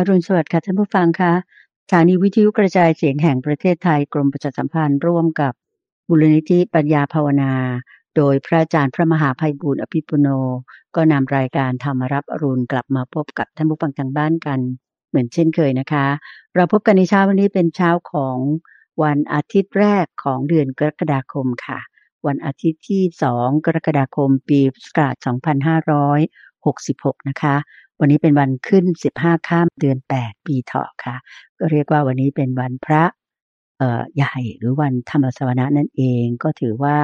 [0.00, 1.32] อรุณสวัสดิ์ค่ะท่านผู้ฟังคะ
[1.84, 5.52] สถานีวิทยุกระจายเสียงแห่งประเทศไทยกรมประชาสัมพันธ์ร่วมกับ
[6.08, 7.52] บุรณิธิปัญญาภาวนา
[8.16, 10.28] โดยพระอาจารย์พระมหาภัยบูรอภิปุโน
[10.96, 14.60] ก็นำรายการธรรมรับอรุณกลับมาพบกับท่านผู้ฟังทางบ้านกัน
[15.08, 16.06] เหมือนเช่นเคยนะคะ
[16.54, 18.38] เราพบกันในเช้าวันนี้เป็นเช้าของ
[19.02, 21.78] วันอาทิตย์แรกของเดือนกรกฎาคมค่ะ
[22.26, 23.02] วันอาทิตย์ที่
[23.34, 25.14] 2 กรกฎาคมปีพุทธศักราช
[27.16, 27.56] 2566 นะคะ
[28.00, 28.84] วันนี้เป็นวันขึ้น
[29.18, 31.16] 15ข้ามเดือน8ปีเถาะค่ะ
[31.58, 33.04] ก็เรียกว่าวันนี้เป็นวันพระ
[33.78, 33.82] เอ
[34.16, 36.96] ใหญ่หรือวันธรรมสวนะนั่นเองก็ถือว่า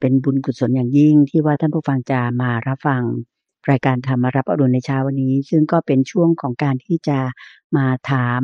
[0.00, 3.02] เป็นบุญกุศลอย่างยิ่งที่ว่าท่านผู้ฟังจะมารับฟัง
[3.70, 7.18] รายการธรรมรับอรุณในเช้าวันนี้ ซึ่งก็เป็นช่วงของการที่จะ
[7.76, 8.42] มาถาม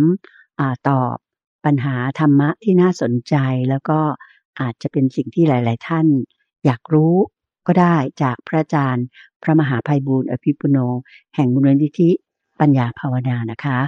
[0.60, 1.16] อตอบ
[1.64, 3.34] ปัญหาธรรมะที่น่าสนใจ
[3.70, 3.98] แล้วก็
[4.60, 6.06] อาจจะเป็นสิ่งที่หลาย ๆ ท่าน
[6.64, 7.14] อยากรู้
[7.66, 9.06] ก็ได้จากพระอาจารย์
[9.42, 10.78] พระมหาภัยบูร์อภิปุโน
[11.34, 12.10] แห่งมูลนิธิ
[12.60, 13.78] ปัญญาภาวนานะคะ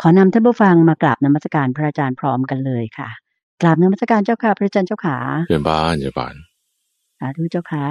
[0.00, 3.10] ขอนำท่านผู้ฟังมากราบนมัสการพระอาจารย์พร้อมกันเลยค่ะ
[3.60, 5.16] กราบนมัสการเจ้าค่ะพระอาจารย์เจ้าขา
[5.48, 6.34] เชิญบ้านเชิญบ้าน
[7.18, 7.86] สาธุเจ้าค่ะ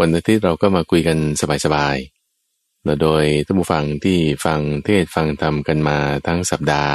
[0.00, 1.18] วันอาทิตย์เราก็มาคุยกัน
[1.64, 6.94] สบายๆและโดยท่านผู้ฟังที่ฟังเทศฟังธรรมกันมาทั้งสัปดาห์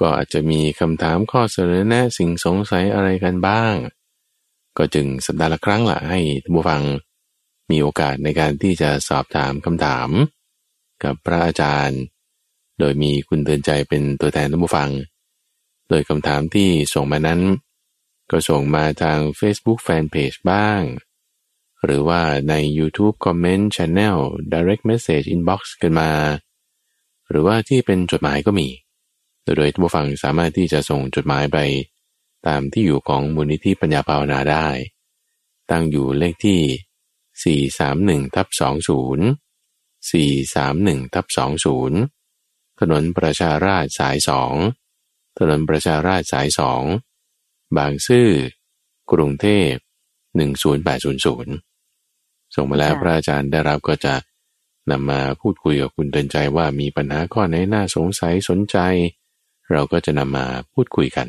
[0.00, 3.74] ก็อาจจะมีคำถามข้อเสนอแนะสิ่งสงสัยอะไรกันบ้าง
[4.78, 6.82] ก็จึงสัปดาห์ละครั้งละให้ท่านผู้ฟัง
[7.70, 10.08] มีโอกาสในการที่จะสอบถามคำถาม
[11.04, 12.00] กับพระอาจารย์
[12.78, 14.90] โดยมีคุณเตือนใจเป็นตัวแทนท่านผู้ฟัง
[15.88, 17.40] โดยคำถามที่ส่งมานั้น
[18.30, 20.82] ก็ส่งมาทาง Facebook Fanpage บ้าง
[21.84, 24.18] หรือว่าใน YouTube Comment Channel
[24.52, 26.10] Direct Message Inbox กันมา
[27.30, 28.68] หรือว่าที่เป็นจดหมายก็มี
[29.44, 31.58] โดยท่านผู้ฟังสามารถที่จะส่งจดหมายไป
[32.46, 34.68] ตามที่อยู่ของมูลนิธิปัญญาภาวนาได้
[35.70, 36.60] ตั้งอยู่เลขที่
[38.26, 38.54] 431ทับ20
[40.10, 41.26] 431ทับ
[42.02, 44.54] 20 ถนนประชาราชสายสอง
[45.38, 46.82] ถนนประชาราชสายสอง
[47.76, 48.28] บางซื่อ
[49.12, 49.72] กรุงเทพ
[50.54, 54.14] 10800 ส่งมาแล้วพระอาจารย์ได้รับก็จะ
[54.90, 58.76] นำมาพูดคุยกับคุณเตือนใจว่ามีปัญหาข้อไหนน่าสงสัยสนใจ
[59.70, 61.28] เราก็จะนำมาพูดคุยกัน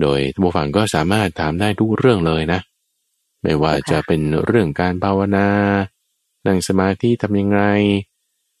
[0.00, 2.60] โดยท่านผู้ฟังก็สามารถถามได้ทุกเรื่องเลยนะ
[3.42, 5.48] ไม่ว่าจะเป็นเรื่องการภาวนา
[6.46, 7.60] นั่งสมาธิทำยังไง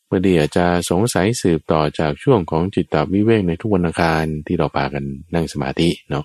[0.06, 5.04] เมื่อดีอาจจะสงสัยสืบต่อจากช่วงของจิตตวิเวกในทุกวันอังคารที่เราพากัน
[5.34, 6.24] นั่งสมาธิเนาะ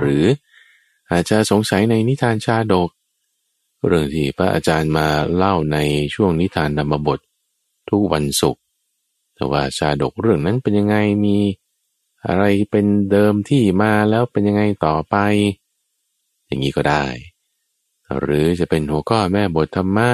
[0.00, 0.24] หรือ
[1.10, 2.90] อาจจะสงสัยในนิทานชาดก
[3.86, 5.78] เรื่องที่พระอาจารย์มาเล่าใน
[6.14, 7.18] ช่วงนิทานธรรมบท
[7.90, 8.62] ทุกวันศุกร์
[9.34, 11.36] แต่ว่าชาดกเรื่องนั้นเป็นยังไงมี
[12.26, 15.16] อะไรเป็นเดิมที่มาแล้วเป็นยังไงต่อไป
[16.46, 17.04] อย่างนี้ก็ได้
[18.20, 20.10] หรือจะเป็นหัวข้อแม่บทธรรมะ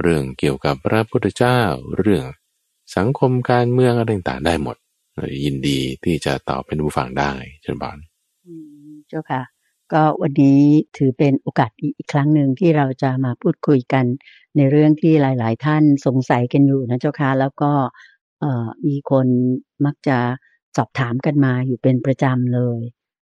[0.00, 1.60] เรื่องเกี่ยวกับพระพุทธเจ้า
[1.98, 2.24] เรื่อง
[2.96, 4.76] สังคมการเมืองอะไรต่างๆได้หมด
[5.44, 7.32] ยินดีที่จะตอบเป็นผู้ฟังได้
[7.62, 7.98] เชิญบาน
[9.08, 9.42] เจ้าค่ะ
[9.92, 10.60] ก็วันนี้
[10.96, 14.04] ถือเป็นโอกาสอีกครั้งหนึ่งที่เราจะมาพูดคุยกัน
[14.56, 17.72] ในเรื่องที่หลาย ๆ ท่านสงสัยกันอยู่นะเจ้าค่ะ แล้วก็
[18.86, 19.26] มีคน
[19.84, 20.18] มักจะ
[20.76, 22.80] สอบถามกันมาอยู่เป็นประจำเลย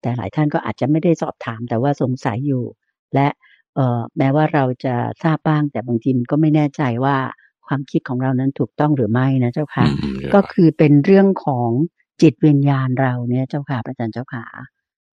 [0.01, 2.63] แต่หลายท่านก็อาจจะไม่ได้สอบถาม แต่ว่าสงสัยอยู่
[3.13, 3.27] และ
[3.75, 7.17] เออแม้ว่าเราจะทราบบ้าง แต่บางทีมันก็ไม่แน่ใจว่า
[7.67, 9.85] ความคิดของเรานั้นถูกต้องหรือไม่นะเจ้าค่ะ
[10.33, 11.69] ก็คือเป็นเรื่องของ
[12.21, 14.43] จิตวิญญาณเราเนี่ยเจ้าค่ะอาจารย์เจ้าค่ะ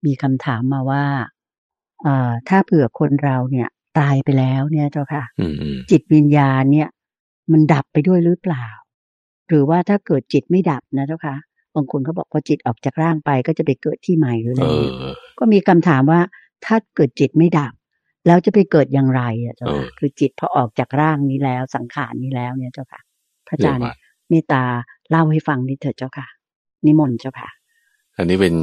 [0.06, 1.04] มีคำถามมาว่า
[2.02, 5.24] เอ่อถ้าเผื่อคนเราเนี่ยตายไปแล้วเนี่ยเจ้าค่ะ
[5.90, 6.88] จิตวิญญาณเนี่ย
[7.52, 8.66] มันดับไปด้วยหรือเปล่า
[9.48, 11.36] หรือว่าถ้าเกิดจิตไม่ดับนะเจ้าค่ะ
[11.76, 14.64] บางคนเขาบอกพอจิตออกจากร่างไปก็จะไปเกิดที่ใหม่หรืออะไร
[15.38, 16.20] ก็มีคำถามว่า
[16.66, 17.72] ถ้าเกิดจิตไม่ดับ
[18.26, 23.00] แล้วจะไปเกิดอย่างไรอะเจ้าค่ะคือจิตพอออกจากร่างนี้แล้วสังขารนี้แล้วเนี่ยเจ้าค่ะ
[23.48, 23.82] พระอาจารย์
[24.28, 24.62] เมตตา
[25.10, 26.26] เล่าให้ฟังนิดเถิดเจ้าค่ะ
[26.86, 27.48] นิมนต์เจ้าค่ะ
[28.16, 28.54] อันนี้เป็น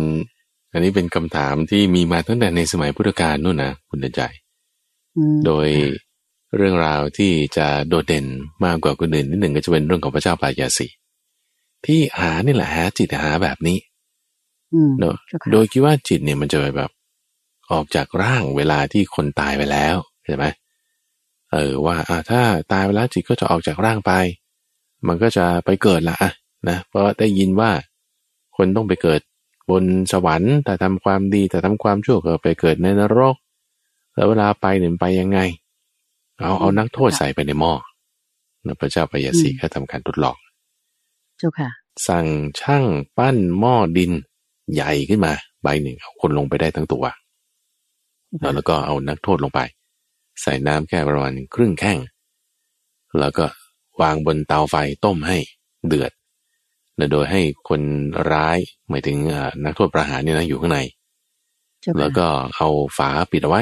[0.73, 4.21] อันนี้เป็นคำถามที่มีมาตั้งแต่ในสมัยพุทธกาลนู่นนะคุณใจ
[5.45, 5.67] โดย
[6.57, 8.25] เรื่องราวที่จะโดดเด่น
[8.65, 10.87] มากกว่าคนอื่นนิดหนึ่งก็จะเป็นเรื่องของพระเจ้าปายาสี
[11.85, 13.77] ที่หานี่แหละหาจิตหาแบบนี้
[14.99, 15.15] เนอะ
[15.51, 16.91] โดยคิดว่าจิตเนี่ยมันจะแบบ
[17.71, 19.95] ออกจากร่างเวลาที่คนตายไปแล้ว
[20.25, 20.45] ใช่ไหม
[21.51, 22.41] เออว่าอ่าถ้า
[22.71, 24.11] ตายไปแล้วจิตก็จะออกจากร่างไป
[25.07, 26.31] มันก็จะไปเกิดละอะ
[26.69, 27.71] นะเพราะได้ยินว่า
[28.57, 29.21] คนต้องไปเกิด
[29.71, 33.35] บนสวรรค์ แต่ทำความดีแต่ทำความชั่วก็ไปเกิดในนรก
[34.13, 35.39] แล้วเวลาไปเนี่ยไปยังไง
[36.39, 37.73] เอาเอานักโทษใส่ไปในหม้อ
[38.79, 40.37] พระเจ้าปยสีก็ทำการทดลอง
[41.43, 41.69] จ้าค่ะ
[42.07, 42.27] สั่ง
[42.59, 42.85] ช่าง
[43.17, 44.11] ปั้นหม้อดิน
[44.73, 47.05] ใหญ่ขึ้นมา ใบหนึ่งเอาคนลงไปได้ทั้งตัว
[48.55, 49.59] แล้วก็เอานักโทษลงไป
[50.41, 51.97] ใส่น้ำแค่ประมาณครึ่งแข้ง
[53.19, 53.45] แล้วก็
[54.01, 54.75] วางบนเตาไฟ
[55.05, 55.37] ต้มให้
[55.87, 56.11] เดือด
[57.11, 57.81] โดยให้คน
[58.31, 58.57] ร้าย
[58.89, 59.17] หมายถึง
[59.63, 60.79] นักโทษประหารเนี่ยนะอยู่ข้างใน
[61.99, 62.67] แล้วก็เอา
[62.97, 63.61] ฝาปิดเอาไว้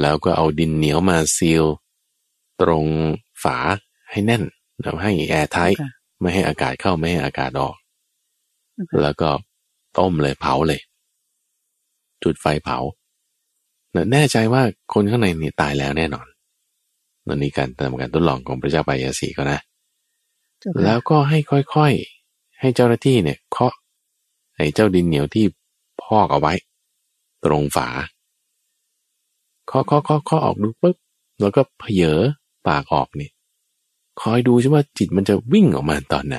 [0.00, 1.64] แล้วก็เอาดินเหนียวมาซีล
[2.60, 2.86] ตรง
[3.42, 3.56] ฝา
[4.10, 4.42] ให้แน่น
[4.80, 5.58] แล้วให้แอร์ไท
[6.20, 7.76] ไม่ให้อากาศเข้าไม่ให้อากาศออก
[9.02, 9.30] แล้วก็
[9.98, 10.80] ต้มเลยเผาเลย
[12.22, 12.78] จุดไฟเผา
[14.12, 14.62] แน่ใจว่า
[14.92, 16.26] คนข้างในนี่ตายแล้วแน่นอน
[17.26, 19.60] นั่นนี่การทำการทดลองของพระเจ้าปายาสีก็นะ
[20.84, 23.74] แล้วก็ให้ค่อยๆ ให้เจ้าหน้าที่เนี่ยเคาะ
[24.56, 25.46] ไอ้เจ้าดินเหนียวที่
[26.02, 26.52] พอกเอาไว้
[27.44, 27.88] ตรงฝา
[29.66, 30.96] เคาะเคาะเคาะเคาะออกดูปุ๊บ
[31.40, 32.20] แล้วก็เพเยอ
[32.66, 33.30] ปากออกนี่
[34.20, 36.38] คอยดูใช่ว่าจิตมันจะวิ่งออกมาตอนไหน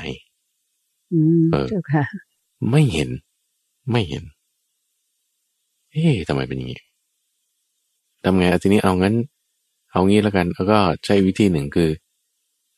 [1.14, 2.04] อืมเจ้าค่ะ
[2.72, 3.10] ไม่เห็น
[3.92, 4.24] ไม่เห็น
[5.92, 6.82] เอ๊ะทำไมเป็นอย่างนี้
[8.24, 9.16] ทำไงทีนี้เอางั้น
[9.92, 11.90] เอางี้แล้วกัน แล้วก็ใช้วิธีหนึ่งคือ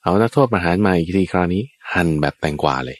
[0.04, 1.62] เอานักโทษประหารมาอีกทีคราวนี้
[1.94, 2.98] หั่นแบบแตงกวาเลย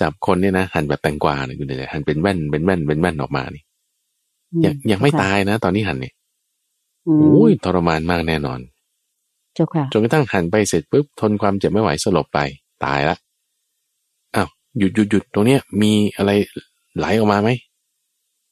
[0.00, 3.62] จับคนเนี่ยนะหั่นแบบแตงกวาเนี่ยคุณเดี๋ยวหั่นเป็นแว่นเป็นแว่นเป็นแว่นออกมานี่
[4.64, 6.14] ยังยังไม่ตายนะ ตอนนี้หั่นเนี่ย
[7.04, 12.38] โอ้ยทรมานมากแน่นอนเจ้าค่ะจนกระทั่งหั่นไปเสร็จปุ๊บทนความเจ็บไม่ไหวสลบไป
[12.84, 13.16] ตายละ
[14.34, 16.30] อ้าวหยุดหยุดหยุดตรงเนี้ย มีอะไร
[16.98, 17.50] ไหลออกมาไหม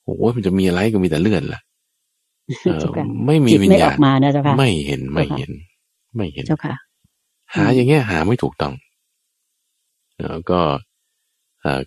[0.03, 1.61] โอ้ยมันจะมีอะไรก็มีแต่เลือดล่ะ
[3.27, 5.51] ไม่มีวิญญาณมานะเจ้าค่ะไม่เห็นไม่เห็น
[6.17, 6.75] ไม่เห็นเจ้าค่ะ
[7.55, 8.75] หาอย่างเงี้ยหาไม่ถูกต้อง
[10.29, 10.61] แล้วก็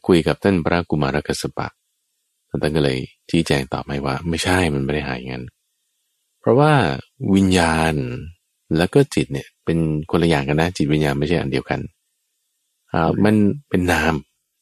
[0.08, 1.68] คุยกับท่านพระกุมารกัสปะ
[2.50, 2.98] ท่านก็เลย
[3.30, 5.46] ชี้แจงตอบให้ว่า ไม่ใช่มันไม่ได้หายอย่างนั้น
[6.40, 6.72] เพราะว่า
[7.36, 7.94] วิญญาณ
[8.78, 9.78] แล้วก็จิตเนี่ยเป็น
[10.12, 11.80] คนละอย่างกันนะ จิตวิญญาณไม่ใช่อันเดียวกัน
[12.94, 13.36] อ่ามัน
[13.70, 14.14] เป็นนาม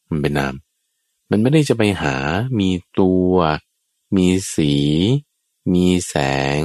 [0.09, 0.53] มันเป็นนาม
[1.31, 2.15] มันไม่ได้จะไปหา
[2.59, 2.69] มี
[2.99, 3.31] ตัว
[4.15, 4.73] มีสี
[5.73, 6.15] มีแส
[6.59, 6.61] ง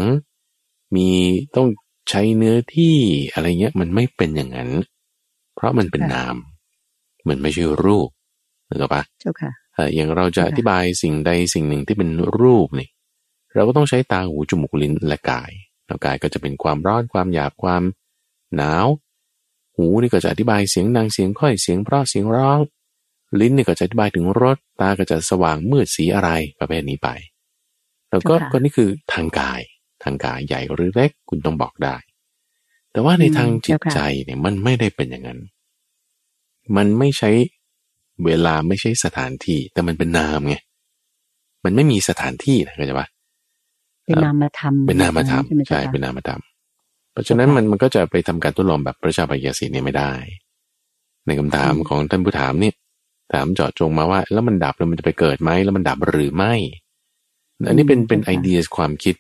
[0.94, 1.08] มี
[1.56, 1.68] ต้อง
[2.10, 2.96] ใช้เนื้อที่
[3.32, 4.70] อะไรเงี้ย มันไม่เป็นอย่างนั้น
[5.54, 6.36] เพราะมันเป็นนาม
[7.28, 8.08] มันไม่ใช่รูป
[8.68, 9.50] นึกออกปะเจ้าค่ะ
[9.94, 12.88] อย่างเราจะอธิบายสิ่งใดสิ่งหนึ่งที่เป็นรูปนี่
[13.54, 15.52] เราก็ต้องใช้ตาหูจมูกลิ้นและกาย
[15.86, 17.82] แล้วกายก็จะเป็นความร้อนความหยาบความ
[18.56, 18.86] หนาว
[19.76, 22.58] หูนี่ก็จะอธิบายเสียงดังเสียงค่อยเสียงเพราะเสียงร้อง
[23.40, 27.08] ลิ้นนี่ก็จะอธิบายถึงรสตาก็จะสว่างมืดสีอะไรประเภทนี้ไป
[28.10, 29.60] แล้วก็ก็นี่คือทางกาย
[30.02, 31.96] ทางกายใหญ่หรือเล็กคุณต้องบอกได้
[32.92, 35.40] แต่ว่าในทางจิตใจเนี่ยมันไม่ได้เป็นอย่างนั้น
[36.76, 37.30] มันไม่ใช้
[38.24, 40.56] เวลาไม่ใช่สถานที่ แต่มันเป็นนามไง
[41.64, 43.08] มันไม่มีสถานที่นะเข้าใจปะ
[44.06, 46.40] เป็นนามธรรมเป็นนามธรรมใช่เป็นนามธรรม
[47.12, 50.12] เพราะฉะนั้นมันมันก็จะไปทำการทดลองแบบพระชาปยาสีเนี่ยไม่ได้
[51.26, 52.72] ในคำถามของท่านผู้ถามนี่
[53.32, 56.54] ถามเจาะจงมาว่า แล้วมันดับแล้วมันจะไปเกิดไหมแล้วมันดับหรือไม่
[57.68, 59.14] อันนี้เป็นเป็นไอเดียความคิด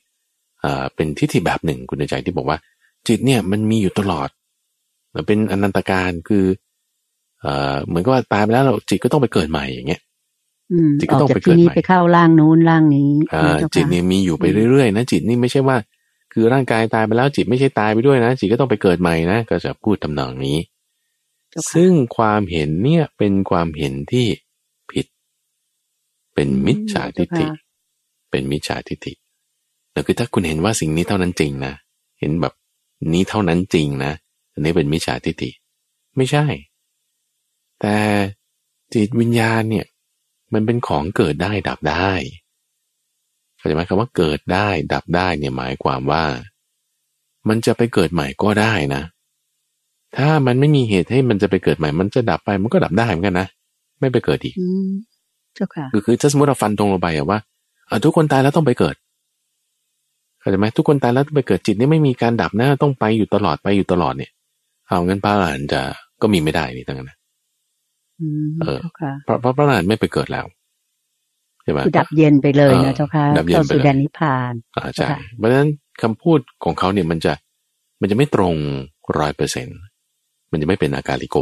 [0.64, 2.58] อ่าเป็นทิฏฐิแบบหนึ่งคุณใจที่บอกว่า
[3.08, 4.28] จิตเนี่ยมันมีอยู่ตลอด
[5.26, 6.44] เป็นอนันตการคือ
[7.40, 10.02] เอ่อเหมือนกับว่าตายไปแล้วเราจิตก็ต้องไปเกิดใหม่อย่างเงี้ย
[11.00, 13.12] จิตก็ต้องไปเกิดใหม่ไปเข้าร่างนู้นร่างนี้
[13.74, 15.76] จิตนี่มีอยู่ไปเรื่อยๆนะจิตนี่ไม่ใช่ว่า
[16.32, 20.56] คือร่างกายตายไปแล้วจิตไม่ใช่ตายไปด้วยนะจิตก็ต้องไปเกิดใหม่นะก็จะพูดทำนองนี้
[21.72, 24.26] ซึ่งความเห็นเนี่ยเป็นความเห็นที่
[24.90, 25.06] ผิด
[26.34, 27.46] เป็นมิจฉาทิฏฐิ
[28.30, 29.12] เป็นมิจฉาทิฏฐิ
[29.92, 31.74] แต่คือถ้าคุณเห็นว่าสิ่งนี้เท่านั้นจริงนะ
[32.20, 32.54] เห็นแบบ
[33.12, 34.12] นี้เท่านั้นจริงนะ
[34.52, 35.50] อันนี้เป็นมิจฉาทิฏฐิ
[36.16, 36.44] ไม่ใช่
[37.80, 37.96] แต่
[38.94, 39.86] จิตวิญญาณเนี่ย
[40.54, 42.10] มันเป็นของเกิดได้ดับได้
[43.56, 46.24] เข้าใจไหมคำว่าเกิดได้ดับได้เนี่ยหมายความว่า
[47.48, 49.02] มันจะไปเกิดใหม่ก็ได้นะ
[50.16, 53.48] ถ้ามันไม่มีเหตุให้มันจะไปเกิดใหม่ มันจะดับไปมันก็ดับได้เหมือนกันนะ
[54.00, 54.54] ไม่ไปเกิดอีก
[55.54, 57.38] เจ้าค่ะคือคือถ้าสมมติเราฟันตรงลงไปอะว่า
[58.04, 58.96] ทุกคนตายแล้วต้องไปเกิด
[60.40, 64.30] เข้าใจไหมทุกคนตายแล้วต้องไปเกิดจิตนี่ไม่มีการดับนะต้องไปอยู่ตลอดไปอยู่ตลอดเนี่ย
[64.86, 65.80] เอางั้นพระอรหันต์จะ
[66.22, 67.15] ก็มีไม่ได้นี่ตั้งนั้น
[68.62, 68.80] เออ
[69.24, 70.46] เพราะเพราะพระอรหันต์ไม่ไปเกิดแล้ว
[71.64, 75.70] ใช่ไหมดับเย็นไปเลยนะเจ้าค่ะเข้าสู่แดนนิพพานอ่าใช่เพราะฉะนั้น
[76.02, 77.34] คำพูดของเขาเนี่ยมันจะ
[78.00, 78.54] มันจะไม่ตรง
[79.18, 79.68] ร้อยเปอร์เซ็น
[80.52, 81.38] มันจะไม่เป็นอาการลิโก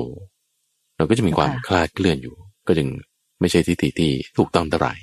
[0.97, 2.89] เราก็จะมีความคลาดเคลื่อนอยู่ ก็จึง
[3.41, 4.95] ไม่ใช่ทิฏฐิที่ถูกต้องเท่าไหร่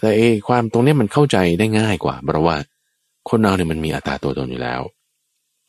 [0.00, 2.56] แต่เอความตรงนี้มันเข้าใจได้ง่ายกว่าเพราะว่า
[3.30, 4.82] คนเราเนี่ยมันมีอัตราตัวตนอยู่แล้ว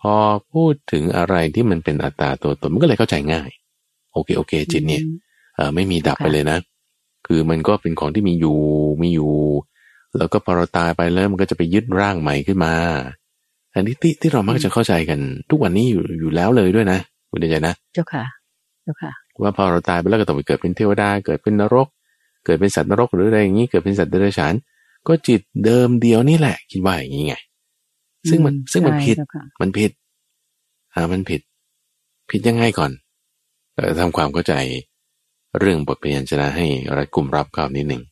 [0.02, 0.16] พอ
[0.54, 3.50] พูดถึงอะไรที่มันเป็นอัตราตัวตนมันก็เลยเข้าใจง่าย
[4.14, 5.04] โอเคโอเค จิตเนี่ย
[5.56, 6.58] เออไม่มีดับไปเลยนะ
[7.28, 8.58] คือมันก็เป็นของที่มีอยู่
[9.02, 9.32] มีอยู่
[10.18, 12.74] แล้วก็พอเราตายไปแล้วมันก็จะไปยึดร่างใหม่ขึ้นมา
[13.74, 18.24] อันนี้ที่ที่เรามักจะเข้าใจกัน ทุกวันนี้อยู่อยู่แล้วเลยด้วยนะคุณเดชนะ เจ้าค่ะ
[18.84, 21.88] เจ้าค่ะ ว่าพอเราตายไปแล้วก็ต้องไปเกิดเป็นเทวดาเกิดเป็นนรก
[22.46, 24.54] เกิดเป็นสัตว์นรกหรืออะไรอย่างนี้เกิดเป็นสัตว์เดรัจฉาน
[25.08, 27.36] ก็จิตเดิมเดียวนี่แหละ คิดว่าอย่างนี้ไง
[28.30, 29.18] ซึ่งมันซึ่งมันผิด
[29.62, 29.92] มันผิด
[30.94, 31.42] อ่ามันผิด
[32.30, 32.92] ผิดยังไงก่อน
[34.00, 34.54] ทำความเข้าใจ
[35.60, 38.04] เรื่องบทเรียนชนะให้รัดกุมรับเข้านิดหนึ่ง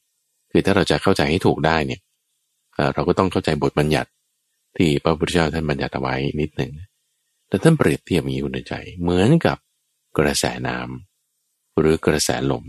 [0.51, 2.01] คือถ้าเราจะเข้าใจให้ถูกได้เนี่ย
[2.94, 4.10] เราก็ต้องเข้าใจบทบัญญัติ
[4.77, 6.72] ที่พระพุทธเจ้าท่านบัญญัติเอาไว้นิดหนึ่ง
[7.48, 9.58] แต่ท่านเปรียบเทียบมีอยู่ในใจ เหมือนกับ
[10.18, 12.65] กระแสน้ำหรือกระแสลม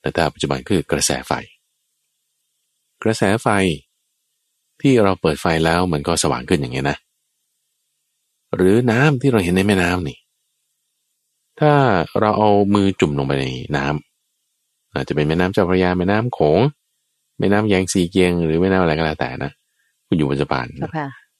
[0.00, 1.32] แต่ถ้าปัจจุบันคือกระแสไฟ
[3.02, 3.48] กระแสไฟ
[4.80, 6.98] ที่เราเปิดไฟแล้วมันก็สว่างขึ้นอย่างเงี้ยนะ
[8.56, 10.18] หรือน้ำที่เราเห็นในแม่น้ำนี่
[11.60, 11.72] ถ้า
[12.20, 13.44] เราเอามือจุ่มลงไปใน
[13.76, 16.60] น้ำอาจจะเป็นแม่น้ำเจ้าพระยาแม่น้ำโขง
[17.38, 19.52] แม่น้ำแยงซีเกียง หรือแม่น้ำอะไรก็แล้วแต่นะ
[20.06, 20.66] คุณอยู่บนสะพาน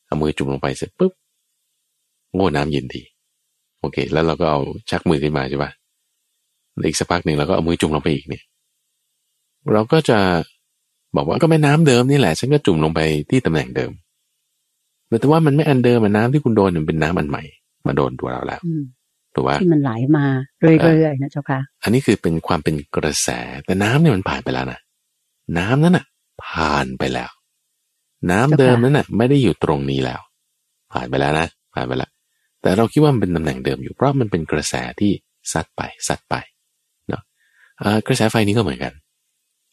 [0.07, 1.13] เอามือจุ่มลงไปเสร็จปุ๊บ
[2.35, 3.03] โง่น้ำเย็นที
[3.81, 4.61] โอเค แล้วเราก็เอา
[4.91, 5.71] ชักมือขึ้นมาใช่ปะ
[6.87, 8.43] อีกสักพักหนึ่งเราก็เอามือจุ่มลงไปอีกเนี่ย
[9.73, 10.19] เราก็จะ
[11.17, 13.91] บอกว่าก็แม่น้ำเดิมนี่แหละ ฉันก็จุ่มลงไปที่ตำแหน่งเดิม
[15.21, 17.43] แต่ว่ามันไม่อันเดิมมันน้ำที่คุณโดนมันเป็นน้ำอันใหม่
[17.87, 18.61] มาโดนตัวเราแล้ว
[19.39, 20.27] ถูกว่าที่มันไหลมา
[20.61, 23.29] เรื่อยๆนะเจ้าค่ะ อันนี้คือเป็นความเป็นกระแส
[23.65, 24.81] แต่น้ำเนี่ยมันผ่านไปแล้วนะ
[25.59, 26.05] น้ำนั้นอะ
[26.47, 27.31] ผ่านไปแล้ว
[28.31, 30.21] น้ำเดิมนั้นอะ ไม่ได้อยู่ตรงนี้แล้ว
[30.93, 32.11] ผ่านไปแล้วนะผ่านไปแล้ว
[32.63, 35.13] แต่เราคิดว่ามันเป็นตำแหน่งเดิมอยู่เพราะมันเป็นกระแสที่
[35.53, 36.35] ซัดไปซัดไป
[37.09, 37.23] เนาะ
[38.07, 38.93] กระแสไฟนี้ก็เหมือนกัน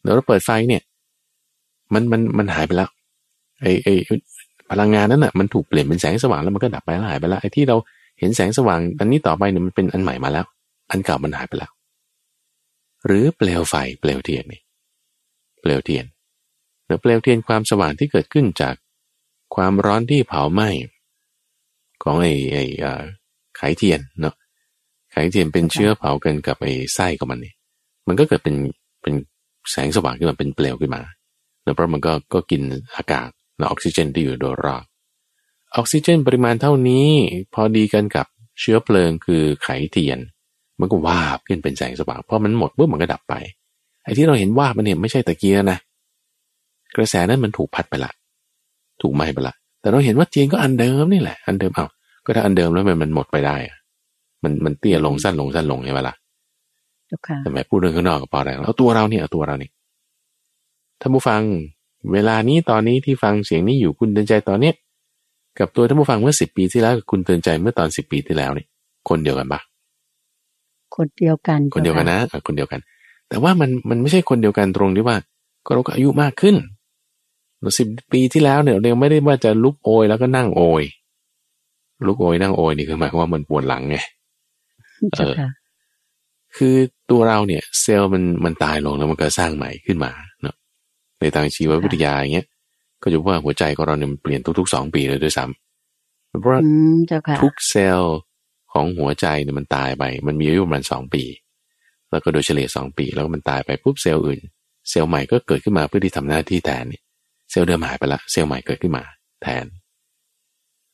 [0.01, 0.81] เราเปิดไฟเนี่ย
[1.93, 2.89] มันมันมันหายไปแล้ว
[3.62, 3.93] ไอ้ไอ้
[4.72, 7.75] พลังงานนั้นอะมันถูกเปลี่ยนเป็นแสงสว่างแล้วมันก็ดับไปแล้วหายไปแล้วไอ้ที่เรา
[8.19, 10.45] เห็นแสงสว่างอันนี้ต่อไปเนี่ยมันเป็นอันใหม่มาแล้ว
[10.91, 11.72] อันเก่ามันหายไปแล้ว
[13.05, 14.62] หรือเปลวไฟเปลวเทียนนี่
[15.62, 16.05] เปลวเทียน
[16.86, 18.75] หรือเปลวเทียนความสว่างที่เกิดขึ้นจาก
[19.55, 20.69] ความร้อนที่เผาไหม้
[22.03, 22.63] ของไอ้ไอ้
[23.55, 24.36] ไขเทียนเนาะ
[25.12, 27.53] ไขเทียนเป็นเชื้อเผากันกับไอ้ไส้ของมันนี่
[28.07, 28.55] มันก็เกิดเป็น
[29.01, 29.13] เป็น
[29.72, 31.01] แสงสว่างขึ้นมาเป็นเปลวขึ้นมา
[31.63, 32.62] แล้วเพราะมันก็ก็กิน
[32.95, 34.84] อากาศและออกซิเจนที่อยู่โดยรอบ
[35.75, 37.08] ออกซิเจนปริมาณเท่านี้
[37.53, 38.25] พอดีกันกับ
[38.60, 40.20] เชื้อเพลิงคือไขเทียน
[40.79, 43.34] มันก็วาบขึ้นเป็นแสงสว่างพอมันหมดปุ๊บมันก็ดับไป
[44.03, 45.79] ไอ้ที่เราเห็นวาบมันเนี่ยไม่ใช่ตะเกียนะ
[46.96, 48.12] กระแสนั้นมันถูกพัดไปละ
[49.01, 51.86] ถูกไหม้ไปละ แต่เราเห็นว่าเทียนก็อันเดิมนี่แหละ อันเดิมเอา
[52.25, 53.77] ก็ถ้าอันเดิมแล้วมันมันหมดไปได้อะ
[54.44, 56.15] มันมันเตี้ยลงสั้นลงสั้นลงใช่ไหมล่ะ
[57.41, 59.70] แต่แม่พูดเรื่องข้างนอกก็พอได้แล้วตัวเราเนี่ยเอาตัวเรานี่
[61.00, 61.41] ท่านผู้ฟัง
[62.13, 64.75] เวลานี้ตอนนี้ที่ฟังเสียงนี้อยู่คุณเตือนใจตอนเนี้ย
[65.59, 68.65] กับตัวท่านผู้ฟังเมื่อสิบปีที่แล้วกับคุณเตือนใจเมื่อตอนสิบปีที่แล้วนี่
[69.09, 69.59] คนเดียวกันปะ
[70.95, 72.79] คนเดียวกัน คนเดียวกันนะคนเดียวกัน
[73.29, 75.17] แต่ว่ามันมันไม่ใช่คนเดียวกันตรงที่ว่า
[75.65, 76.55] ก็เราก็อายุมากขึ้น
[77.79, 80.83] สิบปีที่แล้วเนี่ยเราไม่ได้ว่าจะลุกโอยแล้วก็นั่งโอย
[82.07, 83.97] ลุกโอยนั่งโอยนี่คือหมายความว่ามันปวดหลังไง
[85.13, 85.33] เออ
[86.57, 86.75] คือ
[87.12, 90.55] ตัวเราเนี่ย เซลล์มันมันตายลงแล้วมันก็สร้างใหม่ขึ้นมาเนาะ
[91.19, 92.47] ในทางชีววิทยาอย่างเงี้ย
[93.04, 96.62] ก็จะว่าหัวใจของเราเนี่ยมันเปลี่ยนทุกๆสองปีเลยด้วยซ้ำเพราะว่า
[97.42, 98.18] ทุกเซลล์
[98.74, 101.24] ของหัวใจเนี่ยมันตายไป มันมีอายุประมาณสองปี
[102.12, 104.40] แล้วก็โดยเฉลี่ยสองปี แล้วมันตายไปปุ๊บเซลล์อื่น
[104.90, 106.86] เซลล์ใหม่ก็เกิดขึ้นมาเพื่อที่ทำหน้าที่แทน
[107.52, 109.04] เซลล์เดิมหายไปละเซลล์ใหม่เกิดขึ้นมา
[109.44, 109.66] แทน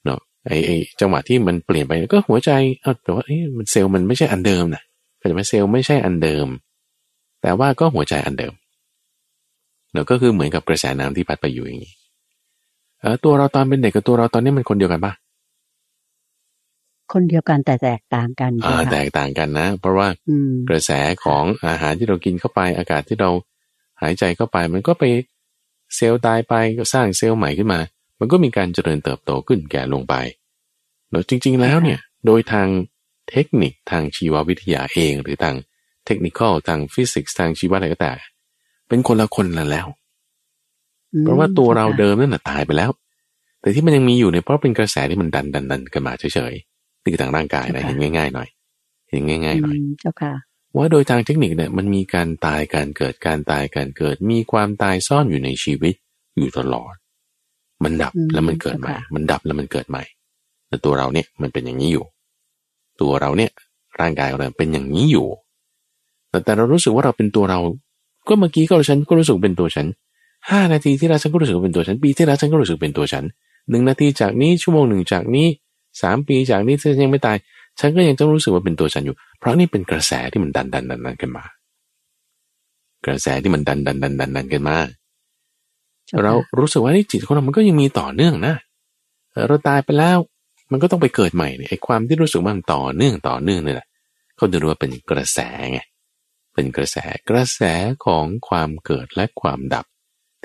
[0.06, 4.84] เนาะไอไอจังหวะที่มันเปลี่ยนไปก็หัวใจเออแต่ว่าเอ้มันเซลล์มันไม่ใช่อันเดิมนะ
[5.20, 6.48] ก็จะไม่เซลล์ไม่ใช่อันเดิม
[7.42, 8.54] แต่ว่าก็หัวใจอันเดิม
[9.92, 11.94] เนาะก็คือเหมือนกับกระแสน้ำที่พัดไปอยู่อย่างนี้
[13.02, 15.14] เออตัวเราตอนเป็นเด็กกับตัวเราตอนนี้มันคนเดียวกันปะ
[17.14, 20.08] คนเดียวกันแต่แตกต่างกันอ่าแตกต่างกันนะ เพราะว่า
[20.70, 20.92] กระแส
[21.24, 23.30] ของอาหารที่เรากินเข้าไปอากาศที่เรา
[24.02, 25.04] หายใจเข้าไป มันก็ไป
[25.96, 27.80] เซลล์ตายไปก็สร้างเซลล์ใหม่ขึ้นมา
[28.20, 30.16] มันก็มีการเจริญเติบโตขึ้นแก่ลงไป
[31.12, 32.68] แล้วจริง ๆ แล้วเนี่ย โดยทาง
[33.30, 35.56] เทคนิคทางชีววิทยาเอง หรือทาง
[36.06, 38.12] technical ทางฟิสิกส์ทางชีวะอะไรก็แต่
[38.92, 39.88] เป็นคนละคนละแล้ว
[41.22, 42.92] เพราะว่าตัวเราเดิมนั่นแหละตายไปแล้ว
[43.62, 48.50] แต่ที่มันยังมีอยู่เนี่ยเพราะเป็นกระแสที่มันดันดันดันกันมาเฉยๆนี่คือทางร่างกายนะเห็นง่าย ๆ หน่อย
[49.10, 50.34] เห็นง่าย ๆ หน่อยเจ้าค่ะ
[50.76, 55.96] ว่าโดยทางเทคนิคเนี่ยมันมีการตายการเกิดการตายการเกิด มีความตายซ่อนอยู่ในชีวิต
[56.38, 56.94] อยู่ตลอด
[57.84, 60.04] มันดับแล้วมันเกิดใหม่ มันดับแล้วมันเกิดใหม่
[60.68, 62.06] แต่ตัวเราเนี่ยมันเป็นอย่างนี้อยู่
[63.02, 63.52] ตัวเราเนี่ย
[64.00, 65.28] ร่างกายเราเป็นอย่างนี้อยู่
[66.30, 67.60] แต่แต่เรารู้สึกว่าเราเป็นตัวเรา
[68.32, 69.88] ก็เมื่อกี้ก็ฉันก็รู้สึกเป็นตัวฉัน
[70.50, 73.24] ห้านาทีที่แล้วฉันก็รู้สึกเป็นตัวฉันปีที่แล้วฉันก็รู้สึกเป็นตัวฉัน
[73.70, 75.48] หนึ่งนาทีจากนี้ชั่วโมงหนึ่งจากนี้
[76.02, 77.38] สามปีจากนี้ฉันยังไม่ตาย
[77.80, 81.46] ฉันก็ยังต้องรู้สึกว่าเป็นตัวฉันอยู่ เพราะนี่เป็นกระแสที่มันดันดันดันดันกันมา
[83.06, 84.78] กระแสที่มันดันดันดันดันดันกันมา
[86.24, 88.56] เรารู้สึกว่านี่จิตของเรา มันก็ยังมีต่อเนื่องนะ
[89.48, 90.18] เราตายไปแล้ว
[90.72, 93.88] มันก็ต้องไปเกิดใหม่เนี่ยไอ้ความที่รู้สึกว่ามันต่อเนื่องต่อเนื่องเนี่แหละ
[94.38, 95.40] เขาจะรู้ว่าเป็นกระแส
[95.72, 95.80] ไง
[96.54, 96.98] เป็นกระแส
[97.30, 97.62] กระแส
[98.06, 99.86] ของความเกิดและความดับ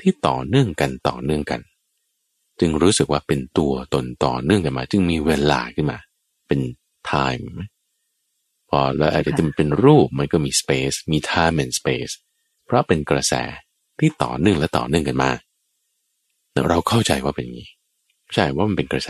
[0.01, 1.61] ที่ต่อเนื่องกันต่อเนื่องกัน
[2.59, 5.99] จึงรู้สึกว่าเป็นตัวตนต่อเนื่องกันมา จึงมีเวลาขึ้นมา
[6.47, 6.59] เป็น
[7.09, 7.45] time
[8.69, 12.13] พอแล้วอาจจะเป็นรูปมันก็มี space มี time and space
[12.65, 13.33] เพราะเป็นกระแส
[13.99, 15.31] ที่ต่อเนื่องและต่อเนื่องกันมา
[16.69, 17.69] เราเข้าใจว่าเป็นอย่างนี้
[18.33, 19.09] ใช่ว่ามันเป็นกระแส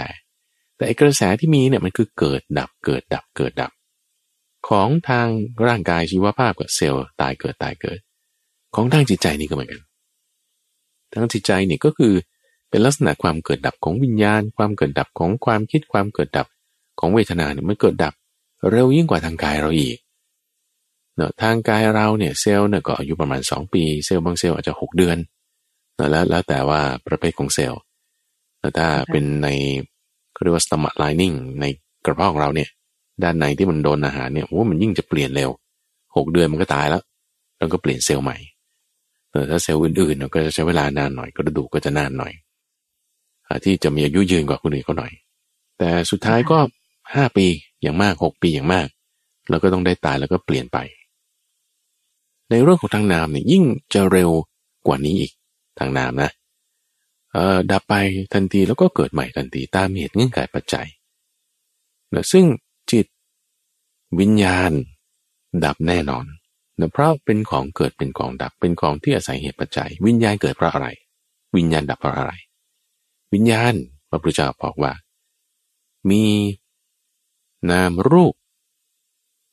[0.75, 3.71] แต่กระแสที่มีเนี่ยมันคือเกิดดับเกิดดับเกิดดับ
[4.69, 5.27] ของทาง
[5.67, 7.99] ร่างกายชีวภาพกับเซลล์ตายเกิดตายเกิด
[8.75, 9.81] ของทางจิตใจนี่ก็เหมือนกัน
[11.13, 12.13] ทางจิตใจนี่ก็คือ
[12.69, 16.47] เป็นลักษณะความเกิดดับของวิญญาณ ความเกิดดับของความคิดความเกิดดับ
[16.99, 18.13] ของเวทนาเนี่ยมันเกิดดับ
[18.69, 19.97] เร็วยิ่งกว่าทางกายเราอีก
[21.15, 25.17] เนาะทางกายเราเนี่ยเซลล์เนี่ยก็อายุประมาณ 2 ปี เซลล์บางเซลล์อาจจะ 6 เดือน
[25.95, 27.81] เนาะแล้วแล้วแต่ว่าประเภทของเซลล์
[28.59, 29.47] แต่ถ้าเป็นใน
[30.43, 31.65] เรียกว่า stomach lining ใน
[32.05, 32.69] กระเพาะของเราเนี่ย
[33.23, 35.49] ด้านในที่มันโดนอาหารเนี่ยว่ามันยิ่งจะเปลี่ยนเร็ว
[35.95, 37.03] 6เดือนมันก็ตายแล้ว
[37.57, 38.37] แล้วก็เปลี่ยนเซลล์ใหม่
[39.31, 42.33] แต่ถ้าเซลล์อื่นๆก็จะใช้เวลานานหน่อยกระดูกก็จะนานหน่อย
[43.63, 45.11] ที่จะมีอายุยืนกว่าคนอื่นเขาหน่อย
[45.77, 46.59] แต่สุดท้ายก็
[47.15, 47.45] ห้าปี
[47.81, 48.87] อย่างมากหกปีอย่างมาก
[49.49, 50.77] แล้วก็ต้องได้ตายแล้วก็เปลี่ยนไป
[52.49, 54.29] ในเรื่องของทางนามเนี่ยยิ่งจะเร็ว
[54.87, 55.31] กว่านี้อีก
[55.79, 56.31] ทางนามนะ
[57.31, 57.93] เอ่อดับไป
[58.33, 60.87] ทันทีแล้วก็เกิดใหม่ทันทีตามเหตุเงื่อนไขปัจจัย
[62.13, 62.45] นะซึ่ง
[64.19, 64.71] วิญญาณ
[65.65, 66.25] ดับแน่นอน
[66.79, 70.87] นะเพราะเป็นของเกิดเป็นของดับเป็นของที่อาศัยเหตุปัจจัย วิญญาณเกิดเพราะอะไร
[71.55, 72.31] วิญญาณดับเพราะอะไร
[73.33, 73.73] วิญญาณ
[74.09, 74.91] พระพุทธเจ้าบอกว่า
[76.09, 76.23] มี
[77.71, 78.33] นามรูป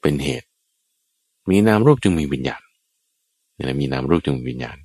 [0.03, 0.49] เป็นเหตุ
[1.51, 2.63] มีนามรูปจึงมีวิญญาณ
[3.55, 4.77] เนี่ยมีนามรูปจึงมีวิญญาณ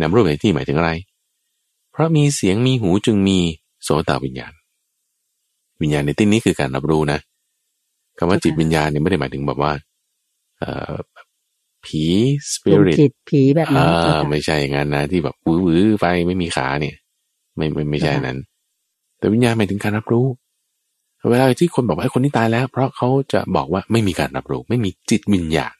[0.00, 0.92] นามรูปในที่หมายถึงอะไร
[1.92, 3.38] เพราะมีเสียงมีหูจึงมี
[3.82, 4.52] โสตวิญญาณ
[5.80, 7.20] วิญญาณในที่นี้คือการรับรู้นะ
[8.18, 9.72] คำว่าจิตวิญญาณเนี่ยไม่ได้หมายถึงแบบว่า
[10.58, 10.94] เอ่อ
[11.84, 12.04] ผี
[12.52, 13.88] สปิริตจิตผีแบบนั้น
[14.30, 16.96] ไม่ใช่อย่างนั้นนะที่แบบวื้อไปไม่มีขาเนี่ย
[17.56, 18.38] ไม่ไม่ไม่ใช่นั้น
[19.18, 20.26] แต่วิญญาณหมายถึงการรับรู้
[21.30, 25.74] เวลาที่คนบอกให้คนที่ตายแล้ว เพราะเขาจะบอกว่าไม่มีการรับรู้ ไม่มีจิตวิญญาณ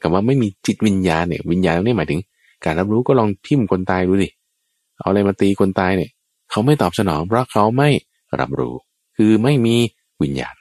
[0.00, 2.20] คำว่าไม่มีจิตวิญญาณเนี่ยวิญญาณนี่หมายถึง
[2.64, 4.28] การรับรู้ก็ลองทิ่มคนตายดูดิ
[4.98, 6.10] เอาอะไรมาตีคนตายเนี่ย
[6.50, 7.88] เขาไม่ตอบสนอง เพราะเขาไม่
[8.40, 8.74] รับรู้
[9.16, 9.76] คือไม่มี
[10.22, 10.54] วิญญาณ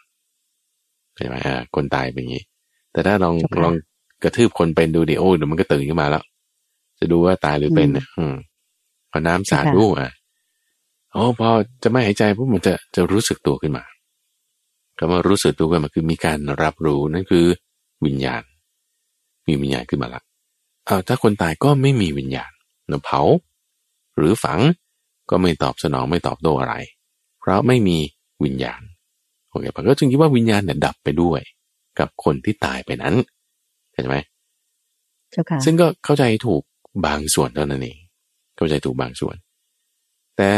[1.17, 2.43] ใช่ไหมอ่าคนตายเป็นอย่างนี้
[2.91, 3.74] แต่ถ้าลองลอง
[4.24, 6.24] กระทืบคนเป็นดูดิโอ้เดี๋ยวมันก็ตื่นขึ้นมาแล้ว
[7.00, 8.36] จะดูว่าตายหรือเป็นเนี่ยอืม
[9.12, 10.12] พอน้ำสาดดูอะ
[11.12, 11.50] โอ้พอ
[11.84, 13.84] จะไม่หายใจปุ๊บมันจะจะรู้สึกตัวขึ้นมา
[14.97, 17.45] คำว่ารู้สึกตัวขึ้นมาคือมีการรับรู้นั่นคือ
[18.06, 18.43] วิญญาณ
[19.47, 20.21] มีวิญญาณขึ้นมาละ
[20.86, 22.52] เอาถ้าคนตายก็ไม่มีวิญญาณ
[22.88, 23.21] เนาเผา
[24.17, 24.60] หรือฝัง
[25.30, 26.76] ก็ไม่ตอบสนองไม่ตอบโต้อะไร
[27.39, 27.97] เพราะไม่มี
[28.43, 28.82] วิญญาณ
[29.52, 31.42] โอเคผมก็จึงคิดว่าวิญญาณเนี่ยดับไปด้วย
[32.00, 33.16] กับคนที่ตายไปนั้น
[33.92, 34.18] เข้าใจไหม
[35.32, 36.62] เจ้าค่ะซึ่งก็เข้าใจถูก
[37.06, 37.98] บางส่วนเท่านั้นเอง
[38.58, 39.36] เข้าใจถูกบางส่วน
[40.38, 40.52] แต่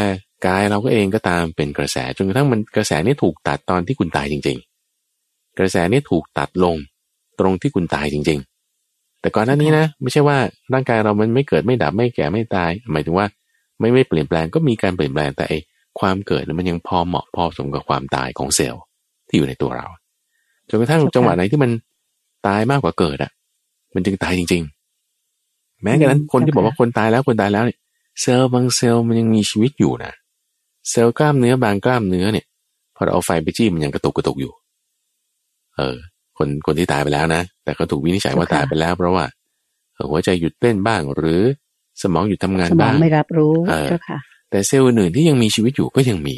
[0.45, 4.57] กายเราก็เองก็ตามเป็นกระแสจนกระทั่งมันกระแสนี้ถูกตัดตอนที่คุณตายจริง
[5.07, 6.75] ๆ กระแสนี้ถูกตัดลง
[7.39, 8.39] ตรงที่คุณตายจริง
[8.79, 10.37] ๆ แต่ก่อนหน้านี้นะไม่ใช่ว่า
[10.73, 13.27] ร่างกายเรามันไม่เกิดไม่ดับไม่แก่ไม่ตาย หมายถึงว่า
[13.79, 15.45] ไม่ไม่เปลี่ยนแปลงก็มีการเปลี่ยนแปลงแต่
[15.99, 18.81] ความเกิดมันยังพอเหมาะพอสมกับความตายของเซลล์
[19.27, 19.87] ที่อยู่ในตัวเรา
[20.69, 21.71] จนกระทั่งจังหวะไหนที่มัน
[22.47, 23.31] ตายมากกว่าเกิดอะ
[23.95, 24.63] มันจึงตายจริง
[25.23, 27.77] ๆ แม้กระนั้นคนที่บอกว่าคนตายแล้วคนตายแล้วเนี่ย
[28.21, 30.11] เซลล์บางเซลล์มันยังมีชีวิตอยู่นะ
[30.89, 32.45] เซลล์กล้ามเนื้อบางกล้ามเนื้อเนี่ย
[32.95, 34.51] พอเราเอาไฟไปจี้มันยังกระตุกกระตุกอยู่
[35.77, 35.95] เออ
[36.37, 39.25] คนคนที่ตายไปแล้วนะแต่ก็ถูกวินิจฉัยว่าตายไปแล้ว เพราะว่า
[40.09, 41.41] หัวใจหยุดเต้นบ้างหรือ
[42.01, 43.53] สมองหยุดทำงานบ้างไม่รับรู้
[43.85, 44.19] เจ้าค่ะ
[44.53, 46.37] แต่เซลล์อื่นที่ยังมีชีวิตอยู่ก็ยังมี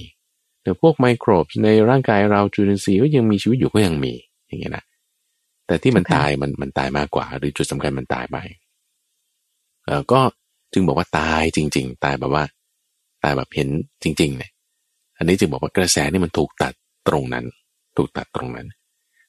[0.64, 4.14] แต่พวกไมโครบในร่างกายเราจุลินทรีย์ก็ยังมีชีวิตอยู่ก็ยังมี
[4.48, 4.84] อย่างเงี้ยนะ
[5.68, 8.38] แต่ที่มันตายมันมันตายมากกว่า หรือจุดสำคัญมันตายไป
[9.86, 10.20] เออก็
[10.74, 12.44] จึงบอกว่าตายจริง ๆ ตายแบบว่า
[13.24, 13.68] ตายแบบเห็น
[14.04, 14.52] จริงๆเนี่ย
[15.18, 16.74] อันนี้จึงบอกว่ากระแสนี่มันถูกตัด
[17.08, 17.46] ตรงนั้น
[17.98, 18.68] ถูกตัดตรงนั้น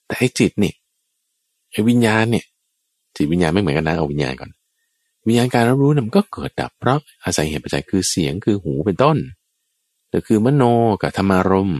[0.06, 0.72] แต่ไอ้จิตนี่
[1.70, 2.44] ไอ้วิญญาณเนี่ย
[3.16, 4.50] จิตวิญญาณไม่เหมือนกันนะเอาวิญญาณก่อน
[5.26, 9.18] วิญญาณการรับรู้นี่ยมันก็เกิดดับเพราะอาศัยเหตุปัจจัยคือเสียงคือหูเป็นต้น
[10.10, 10.62] แต่คือมโน
[11.02, 11.72] กับธรรมารม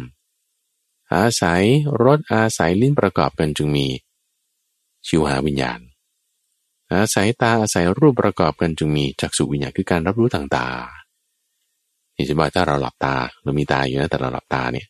[1.15, 1.63] อาศัย
[2.05, 3.87] รสอาศัยลิ้นประกอบกันจึงมี
[5.07, 5.81] ชิวหาวิญญาณ
[6.93, 14.87] อาศัยตาอาศัยรูปประกอบกันจึงมีจักษุวิญญาณคือการรับรู้ต่างๆนี่จะบอกถ้าเราหลับตาเรามีตาอยู่นะแต่เราหลับตาเนี่ย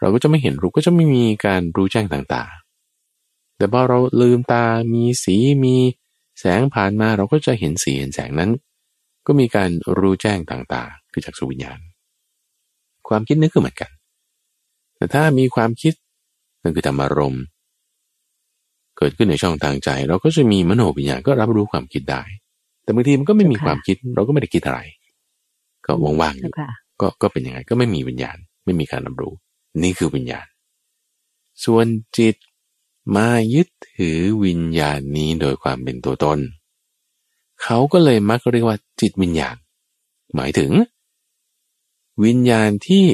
[0.00, 5.76] เราก็จะไม่เห็นรูปก็จะไม่มีการรู้แจ้งต่างๆแต่พอเราลืมตามีสีมี
[6.38, 8.50] แสงผ่านมาเราก็จะเห็นสีเห็นแสงนั้น
[9.26, 11.78] ก็มีการรู้แจ้งต่างๆ คือจักษุวิญญาณ
[13.08, 13.90] ความคิดนึกคือเหมือนกัน
[14.96, 15.94] แต่ถ้ามีความคิด
[16.62, 17.44] นั่นคือธรรมารมณ์
[18.98, 22.22] เกิดขึ้นในช่องทางใจ เราก็จะมีมโนวิญญาณก็รับรู้ความคิดได้
[22.82, 24.80] แต่บางทีมันก็ไม่มีความคิด เราก็ไม่ได้คิดอะไร
[25.86, 26.54] ก็ว่างๆอยู่
[27.00, 29.34] ก็ก็เป็นยังไงก็ไม่มีวิญญาณ ไม่มีการรับรู้
[29.82, 30.46] นี่คือวิญญาณ
[31.64, 31.86] ส่วน
[32.18, 32.34] จิต
[33.14, 36.38] มายึดถือวิญญาณนี้โดยความเป็นตัวตน
[37.62, 39.56] เขาก็เลยมักเรียกว่าจิตวิญญาณ
[40.34, 40.72] หมายถึง
[42.24, 43.06] วิญญาณที่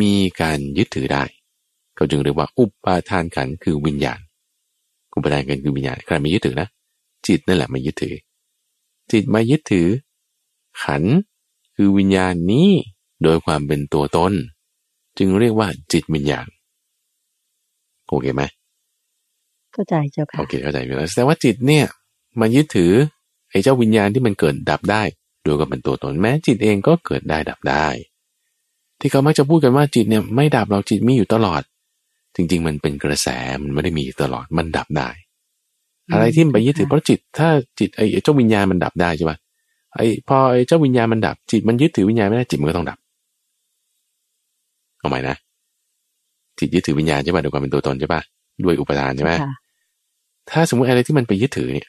[0.00, 1.24] มีการยึดถือได้
[1.94, 4.20] เขาจึงเรียกว่าอุปาทานขันคือวิญญาณ
[5.14, 6.68] อุปาทานขันคือวิญญาณใครไม่ยึดถือนะ
[7.26, 8.14] จิตนั่นแหละมายึดถือ
[9.12, 9.88] จิตมายึดถือ
[10.82, 11.02] ขัน
[11.74, 12.70] คือวิญญาณนี้
[13.22, 14.32] โดยความเป็นตัวตน
[15.18, 16.46] จึงเรียกว่าจิตวิญญาณ
[18.06, 18.42] โอเคไหม
[19.76, 21.84] เข้าใจเจ้าค่ะโอเคเข้าใจอยู่แล้วแต่ว่าจิตเนี่ย
[22.40, 22.92] มันยึดถือ
[23.50, 25.02] ไอ้เจ้าวิญญาณที่มันเกิดดับได้
[25.44, 27.86] โดยกับเป็นตัวตนแม้จิตเองก็เกิดได้ดับได้
[29.00, 31.62] ที่เขามักจะพูดกันว่าจิตเนี่ยไม่ดับเราจิตมีอยู่ตลอด
[32.36, 33.28] จริง ๆ มันเป็นกระแส
[33.62, 35.08] มันไม่ได้มีตลอดมันดับได้
[36.12, 39.38] อะไรที่มันไปยึดถือเพราะจิต ถ้าจิตไอ้เจ้าวิญญาณมันดับได้ใช่ปะ
[39.94, 42.98] ไอ้พอไอ้เจ้าวิญญาณมันดับ จิตมันยึดถือวิญญาณไม่ได้จิตมันก็ต้องดับ
[44.98, 45.36] เอาใหม่นะ
[46.58, 48.20] จิตยึดถือวิญญาณใช่ปะโดยความเป็นตัวตนใช่ปะ
[48.64, 49.32] ด้วยอุปทานใช่ไหม
[50.50, 51.88] ถ้าสมมติอะไรที่มันไปยึดถือเนี่ย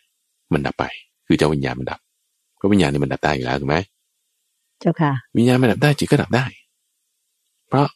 [0.53, 0.85] มันดับไป
[1.27, 1.99] คือเจ้าวิญญาณมันดับ
[2.57, 3.77] เพราะวิญญาณนี่มันดับได้อยู่แล้วถูกไหม
[4.79, 6.45] เจ้าค่ะ วิญญาณมันดับได้จิตก็ดับได้
[7.67, 7.87] เพราะ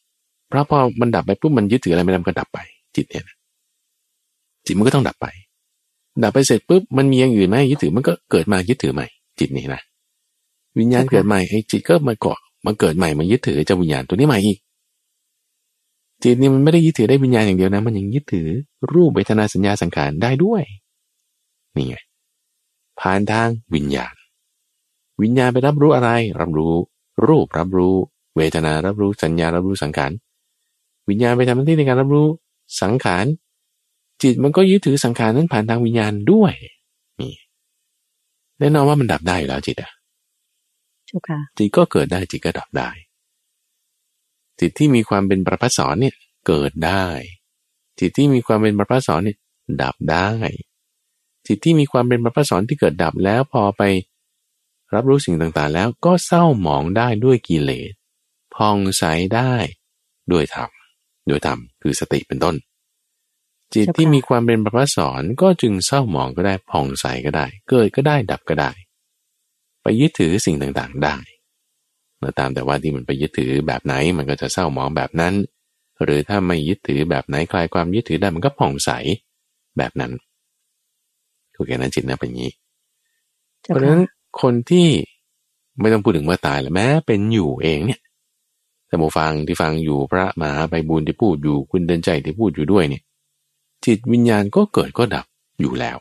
[0.50, 2.60] เพราะพอมันดับไปปุ๊บมันยึดถืออะไรไม่ได้มันก็ดับไป
[2.96, 3.24] จิตเนี่ย
[4.66, 5.28] จิตมันก็ต้องดับไป
[6.24, 9.06] ดับไปเสร็จปุ๊บมันมีอย่างอื่นไหมยึดถือมันก็เกิดมายึดถือใหม่
[9.40, 9.82] จิตนี่นะ
[10.80, 14.58] วิญญาณเกิดใหม่ไอ้จิตก็มาเกาะมาเกิดใหม่มายึดถือเจ้าวิญญาณตัวนี้ใหม่อีก
[16.24, 18.48] จิตนี่มันไม่ได้ยึดถือได้วิญญาณอย่างเดียวนะ มันยังยึดถือ
[18.94, 20.64] รูปเวทนาสัญญาสังขารได้ด้วย
[21.76, 21.96] นี่ไง
[23.00, 24.14] ผ่านทางวิญญาณ
[25.22, 26.74] วิญญาณไปรับรู้อะไร รับรู้
[27.28, 27.96] รูปรับรู้
[28.38, 30.12] เวทนารับรู้สัญญารับรู้สังขาร
[31.10, 32.28] วิญญาณไปทำหน้าที่ในการรับรู้
[32.82, 33.26] สังขาร
[34.22, 36.54] จิตมันก็ยึดถือสังขารนั้นผ่านทางวิญญาณด้วย
[37.22, 37.34] นี่
[38.60, 39.92] แน่นอนว่ามันดับได้อยู่แล้วจิตอะ
[41.58, 42.90] จิตก็เกิดได้จิตก็ดับได้
[44.62, 46.16] จิตที่มีความเป็นประพัสสอนเนี่ย
[46.48, 47.06] เกิดได้
[48.00, 49.38] จิตที่มีความเป็นประพัสสอนเนี่ย
[49.82, 50.30] ดับได้
[51.48, 53.84] จิตที่มีความเป็นประพัสสอนที่เกิดดับแล้วพอไป
[54.94, 57.92] รับรู้สิ่งต่างๆ แล้วก็เศร้าหมองได้ด้วยกิเลส
[58.56, 59.04] พองใส
[59.36, 59.54] ได้
[60.32, 60.72] ด้วยธรรม
[61.30, 62.56] ด้วยธรรมคือสติเป็นต้น
[63.74, 68.72] จิตที่มีความเป็นประพัสสอนก็จึงเศร้าหมองก็ได้พองใสก็ได้ เกิดก็ได้ดับก็ได้
[69.82, 71.16] ไปยึดถือสิ่งต่างๆได้
[72.22, 75.34] แล้วตามแต่ว่าที่มันไปยึดถือแบบไหน มันก็จะเศร้าหมองแบบนั้น
[76.04, 78.90] หรือถ้าไม่ยึดถือแบบไหนคลายความยึดถือได้มันก็ผ่องใส
[79.78, 80.12] แบบนั้น
[81.56, 82.52] ถูกแก่นั้นจิตนะเป็นอย่างนี้
[83.62, 84.04] เพราะฉะนั้น
[84.42, 84.88] คนที่
[85.80, 88.02] ไม่ต้องพูดถึงว่าตายแล้วแม้เป็นอยู่เองเนี่ย
[88.88, 93.04] แต่โมฟังที่ฟังอยู่พระมหาไปบุญที่พูดอยู่คุณเดินใจที่พูดอยู่ด้วยเนี่ย
[93.86, 95.26] จิตวิญญาณก็เกิดก็ดับ
[95.60, 95.98] อยู่แล้ว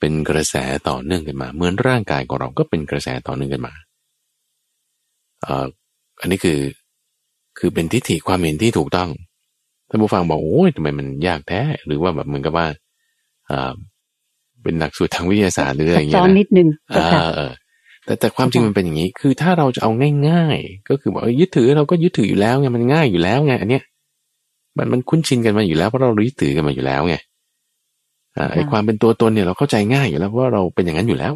[0.00, 0.54] เป็นกระแส
[0.88, 3.74] ต่อเนื่องกันมา เหมือนร่างกายของเราก็เป็นกระแสต่อเนื่องกันมา
[6.20, 6.58] อันนี้คือ
[7.58, 9.08] คือเป็นทิฏฐิความเห็นที่ถูกต้อง
[9.88, 12.66] ท่านผู้ฟังบอกโอ้ยทำไมมันยากแท้ หรือว่าแบบเหมือนกับว่า
[13.50, 13.72] อ่า
[14.62, 17.52] เป็นหลักสูตรทางวิทยาศาสตร์หรืออะไรอย่างเงี้ยนะนิดนึงเออ
[18.04, 19.90] แต่แต่ความจริงมันเป็นอย่างนี้ คือถ้าเราจะเอา
[20.28, 23.82] ง่าย ๆ ก็คือบอกยึดถือเราก็ยึดถืออยู่แล้วไงมันง่ายอยู่แล้วไงอันเนี้ย
[24.76, 27.16] มันมันคุ้นชินกันมาอยู่แล้วเพราะเรายึดถือกันมาอยู่แล้วไง
[28.36, 31.32] อ่าไอความเป็นตัวตนเนี่ยเราเข้าใจง่ายอยู่แล้วเพราะเราเป็นอย่างนั้นอยู่แล้ว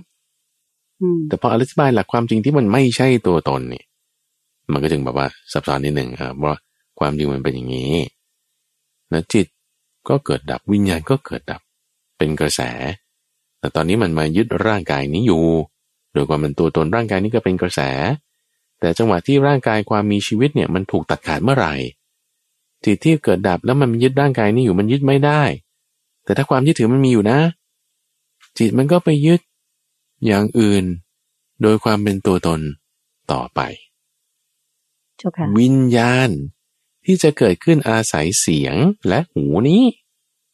[1.28, 3.84] แต่พออธิบายหลักความจริงที่มันไม่ใช่ตัวตนเนี่ย
[4.72, 6.54] มันก็จึงแบบว่าซับซ้อนนิดหนึ่งครับว่า
[6.98, 7.94] ความจริงมันเป็นอย่างนี้
[9.12, 9.46] นะจิต
[10.08, 11.60] ก็เกิดดับวิญญาณก็เกิดดับ
[12.18, 12.60] เป็นกระแส
[13.58, 15.44] แต่ตอนนี้มันมายึดร่างกายนี้อยู่
[16.14, 17.80] โดยความเป็นตัวตนร่างกายนี้ก็เป็นกระแส
[18.80, 21.74] แต่จังหวะที่ร่างกายความมีชีวิตเนี่ยมันถูกตัดขาดเมื่อไหร่
[22.84, 25.42] จิตที่เกิดดับแล้วมันยึดร่างกายนี้อยู่มันยึดไม่ได้
[26.24, 27.38] แต่ถ้าความยึดถือมันมีอยู่นะ
[28.58, 29.40] จิตมันก็ไปยึด
[30.26, 30.84] อย่างอื่น
[31.62, 32.60] โดยความเป็นตัวตน
[33.32, 33.60] ต่อไป
[35.60, 36.30] วิญญาณ
[37.04, 38.76] ที่จะเกิดขึ้นอาศัยเสียง
[39.08, 39.82] และหูนี้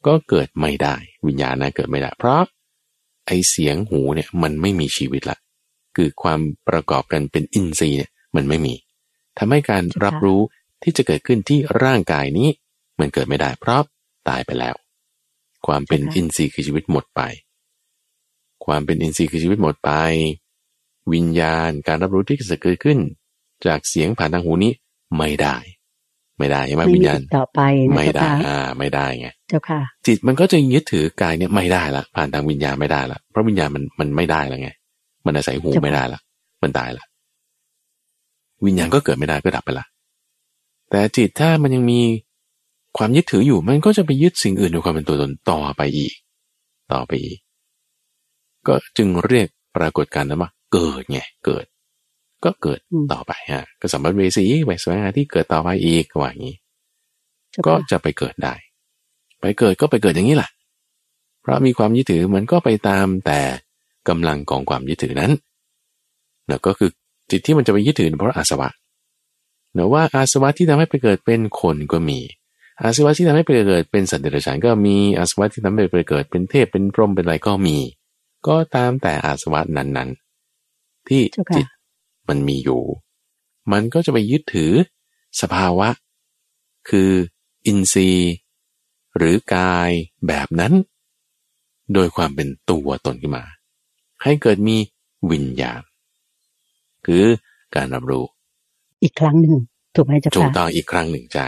[0.07, 0.96] ก็เกิดไม่ได้
[1.27, 2.42] วิญญาณนะเกิดไม่ได้ เพราะ
[3.27, 5.38] ไอเสียงหูเนี่ยมันไม่มีชีวิตละ
[5.96, 8.74] คือความประกอบกันเป็นอินทรีย์เนี่ยมันไม่มี
[9.38, 10.40] ทำให้การรับรู้
[10.83, 12.48] ที่จะเกิดขึ้นที่ร่างกายนี้
[13.00, 13.83] มันเกิดไม่ได้ เพราะ
[14.29, 14.74] ตายไปแล้ว
[15.66, 17.20] ความเป็นอินทรีย์คือชีวิตหมดไป
[18.64, 19.90] ความเป็นอินทรีย์คือชีวิตหมดไป
[21.12, 22.98] วิญญาณการรับรู้ที่จะเกิดขึ้น
[23.67, 24.73] จากเสียงผ่านทางหูนี้
[25.19, 25.57] ไม่ได้
[26.38, 27.61] ไม่ได้ใช่ไหมวิญญาณต่อไป
[27.97, 34.71] ไม่ได้อ่า ไม่ได้ไงเจ้าค่ะ จิตมันก็จะยึดถือกายเนี่ยไม่ได้ละผ่านทางวิญญาณไม่ได้ละเพราะวิญญาณมันมันไม่ได้แล้วไง
[35.27, 36.21] มันอาศัยหูไม่ได้ละ
[36.62, 37.05] มันตายละ
[38.67, 39.87] วิญญาณก็เกิดไม่ได้ก็ดับไปละ
[40.90, 42.01] แต่จิตถ้ามันยังมี
[42.97, 46.14] ความยึดถืออยู่มันก็จะไปยึดสิ่งอื่นด้วยความเป็นตัวตนต่อไปอีก
[46.93, 47.38] ต่อไปอีก
[48.67, 51.64] ก็จึงเรียกปรากฏการณ์นั้นว่าเกิดไงเกิด
[52.44, 52.80] ก็เกิด
[53.12, 56.57] ต่อไปฮะก็สมบัติเวสีไปสวงาที่เกิดต่อไปอีกว่าอย่างนี้
[57.66, 58.54] ก็จะไปเกิดได้
[59.40, 60.50] เพไปเกิดก็ไปเกิดอย่างนี้แหละ
[61.40, 63.40] เพราะมีความยึดถือมันก็ไปตามแต่
[64.09, 65.33] กำลังของความยึดถือนั้น
[66.48, 66.90] นะก็คือ
[67.30, 68.68] จิตที่มันจะไปยึดถือเพราะอาสวะ
[69.72, 72.18] เนะว่าอาสวะที่ทำให้ไปเกิดเป็นคนก็มี
[72.83, 77.78] อาสวะที่ทำให้ไปเกิดเป็นสัตว์เดรัจฉานก็มีอาสวะที่ทำให้ไปเกิดเป็นเทพเป็นพรหมเป็นอะไรก็มี
[78.46, 81.22] ก็ตามแต่อาสวะนั้นๆ ที่
[81.57, 81.66] จิต
[82.29, 82.83] มันมีอยู่
[83.73, 84.73] มันก็จะไปยึดถือ
[85.41, 85.89] สภาวะ
[86.89, 87.11] คือ
[87.67, 88.33] อินทรีย์
[89.17, 89.91] หรือกาย
[90.27, 90.73] แบบนั้น
[91.95, 93.45] โดยความเป็นตัวตนขึ้นมา
[94.23, 94.77] ให้เกิดมี
[95.31, 95.83] วิญญาณ
[97.07, 97.25] คือ
[97.77, 98.25] การรับรู้
[99.03, 99.55] อีกครั้งหนึ่ง
[99.97, 101.41] ถูกไหมจ๊ะถูกต้องอีกครั้งหนึ่งใจ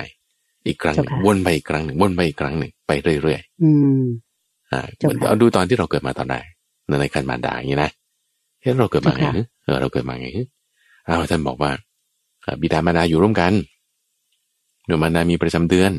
[0.66, 4.02] อีกครั้งหนึ่งวนไปอีกครั้งหนึ่งวนไปอีกครั้งหนึ่งไปเรื่อยๆ อืม
[4.72, 4.80] อ่า
[5.28, 6.36] เอาดูตอนที่เราเกิดมาตอนไหน
[7.00, 7.90] ในคันมารดาอย่างนี้นะ
[8.60, 9.24] เฮ้เราเกิดมาไง
[9.64, 10.28] เออเราเกิดมาไง
[11.08, 11.70] อ้าวท่านบอกว่า
[12.60, 13.52] บิดามารดาอยู่ร่วมกัน
[14.86, 15.92] หนูมารดามีประจำเดือน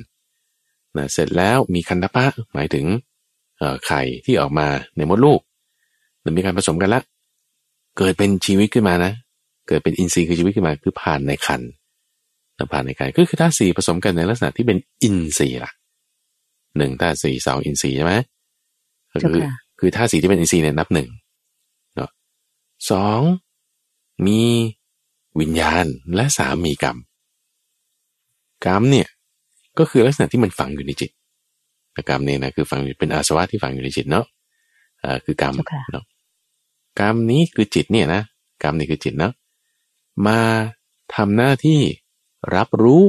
[0.97, 2.85] นะเสร็จแล้วมีคันธปะหมายถึง
[3.85, 4.67] ไข่ที่ออกมา
[4.97, 5.39] ในมดลูก
[6.19, 7.01] หรือมีการผสมกันละ
[7.97, 9.11] เกิดเป็นชีวิตขึ้นมานะ
[9.67, 11.61] เกิดเป็นอินทรีย์คือชีวิตขึ้นมาคือผ่านในคัน
[12.73, 15.71] ผ่านในคันก็คือธาตุสี่ผสมกันในลักษณะที่เป็นอินทรีย์ล่ะ
[16.77, 18.13] หนึ่งธาตุสี่สองอินทรีย์ใช่ไหม
[19.23, 19.39] คือ
[19.79, 21.09] คือธาตุสี่ที่เป็นอินทรีย์เนี่ยนับหนึ่ง
[21.95, 22.09] เนาะ
[22.91, 23.21] สอง
[24.27, 24.41] มี
[25.39, 26.97] วิญญาณและสามมีกรรม
[28.65, 29.07] กรรมเนี่ย
[29.79, 31.11] ก็คือลักษณะที่มันฝังอยู่ในจิต
[32.09, 34.25] กรรมเนี่ยนะคือฝังอยู่เป็นอาสวะที่ฝังอยู่ในจิตเนาะ
[35.03, 35.53] อ่าคือกรรม
[35.91, 36.05] เนาะ
[36.99, 38.21] กรรมนี้คือจิตเนี่ยนะ
[38.63, 39.33] กรรมนี่คือจิตเนาะ
[40.27, 40.39] มา
[41.15, 41.79] ทำหน้าที่
[42.55, 43.01] รับรู้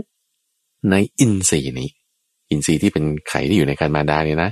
[0.91, 1.91] ในอินทรีย์นี้
[2.51, 4.51] อินทรีย์ที่เป็นไข่ที่อยู่ในการมาดาเนี่ยนะ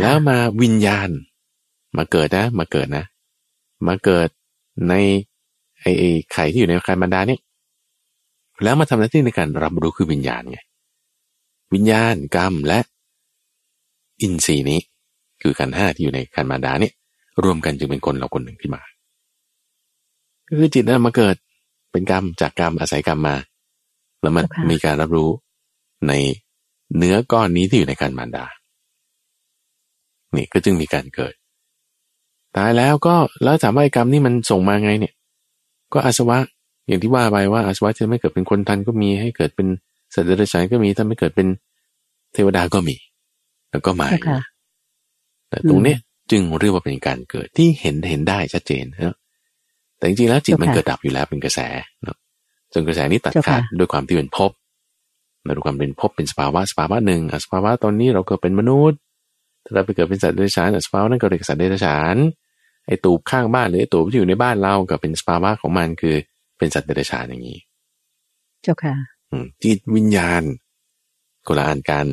[0.00, 1.08] แล้วมาวิญญาณ
[1.96, 3.04] มาเกิดนะ มาเกิดนะ
[3.86, 4.28] มาเกิด
[4.88, 4.94] ใน
[5.98, 7.40] ไอ้ไข่ที่อยู่ในการมาดาเนี่ย
[8.62, 10.58] แล้วมาทำหน้าที่ในการรับรู้คือวิญญาณไง
[11.74, 12.78] วิญญาณกรรมและ
[14.22, 14.80] อินทรีย์นี้
[15.42, 16.92] คือขันห้าที่อยู่ในขันมาดาเนี่ย
[17.44, 18.82] รวมกันจึงเป็นคนเราคนหนึ่งขึ้นมา
[20.48, 21.36] ก็คือจิตนั้นมาเกิด
[21.92, 23.36] เป็นกรรมจากกรรมอาศัยกรรมมา
[24.20, 25.30] แล้วมันมีการรับรู้
[26.08, 26.12] ใน
[26.96, 28.44] เนื้อก้อนนี้ที่อยู่ในขันมารดา
[30.36, 31.34] นี่ก็จึงมีการเกิด
[32.56, 35.14] ตายแล้วก็แล้วถามว่ากรรมนี่มันส่งมาไงเนี่ย
[35.92, 36.38] ก็อาสวะ
[36.86, 39.68] อย่างที่ว่าไปว่าอาสวะจะไม่เกิดเป็นคนทันก็มีให้เกิดเป็น
[40.14, 41.48] สัตว์เดรัจฉานก็มีถ้าไม่เกิดเป็น
[42.32, 42.96] เทวดาก็มี
[43.70, 44.08] แล้วก็มา
[45.48, 45.98] แต่ตรงเนี้ย
[46.30, 49.16] จึงเรียกว่าเป็นการเกิดที่เห็นเห็นได้ชัดเจนนะ
[49.98, 51.60] แต่จริงๆแล้วจิตมันเกิดดับอยู่แล้วเป็นกระแส
[52.02, 52.16] เนาะ
[52.72, 54.50] จนกระแสนี้ตัดขาดด้วยความที่เป็นภพ
[55.56, 58.98] ด้วยความเป็นภพเป็นสภาวะสภาวะหนึ่งสภาวะตอนนี้เราเกิดเป็นมนุษย์
[59.64, 62.16] ถ้าเราไปเกิดเป็นสัตว์เดรัจฉานสภาวะนั้นก็เรียกสัตว์เดรัจฉาน
[62.86, 66.14] ไอ้ตูบข้างบ้านหรือไอ้ตูบที่อยู่ในบ้านเราก็เป็นสภาวะของมันคือ
[66.58, 67.58] เป็นสัตว์เดรัจฉานอย่างนี้
[68.62, 68.94] เจ้าค่ะ
[69.64, 70.42] จิตวิญญาณ
[71.46, 72.06] คนละอันกัน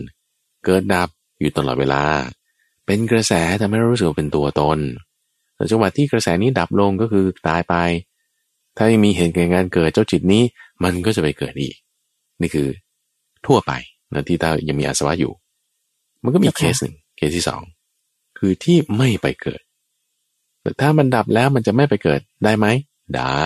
[0.64, 1.10] เกิดดับ
[1.40, 2.04] อยู่ตลอดเวลา
[2.86, 4.80] เป็นกระแสแต่ไม่รู้สึกเป็นตัวตน
[5.56, 7.76] แต่จังหวะที่กระแสนี้ดับลงก็คือตายไป
[8.78, 10.44] ถ้ายังมีเหตุการณ์เกิดเจ้าจิตนี้
[10.84, 11.76] มันก็จะไปเกิดอีก
[12.42, 12.68] นี่คือ
[13.46, 13.72] ทั่วไป
[14.14, 15.34] นะที่ถ้ายังมีอาสวะอยู่
[16.24, 17.62] มันก็มีเคสหนึ่งเคสที่สอง
[18.40, 19.62] คือที่ไม่ไปเกิด
[20.64, 22.68] แต่ถ้ามันดับแล้วมันจะไม่ไปเกิดได้ไหม
[23.16, 23.46] ได้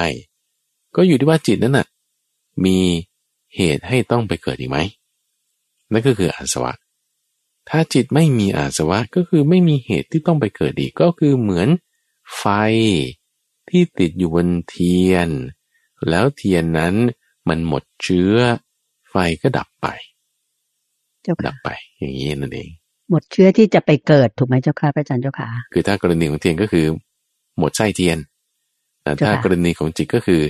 [0.95, 1.87] ก็อยู่ที่ว่าจิตนั้นน่ะ
[2.65, 2.77] มี
[3.55, 4.79] เหตุให้ต้องไปเกิดอีกไหม
[5.91, 6.73] นั่นก็คืออาสวะ
[7.69, 11.69] ถ้าจิตไม่มีอาสวะก็คือไม่มีเหตุที่ต้องไปเกิดอีก ก็คือเหมือน
[12.37, 12.45] ไฟ
[13.69, 15.29] ที่ติดอยู่บนเทียน
[16.09, 16.93] แล้วเทียนนั้น
[17.49, 18.35] มันหมดเชื้อ
[19.09, 19.87] ไฟก็ดับไป
[21.47, 22.69] ดับไป อย่างนี้นั่นเอง
[23.09, 26.85] หมดเชื้อที่จะไปเกิดถูกไหมเจ้าค่ะพระอาจารย์เจ้าค่ะ คือถ้ากรณีของเทียนก็คือ
[27.59, 28.17] หมดไส้เทียน
[29.03, 30.41] แต่ถ้ากรณีของจิตก็คือ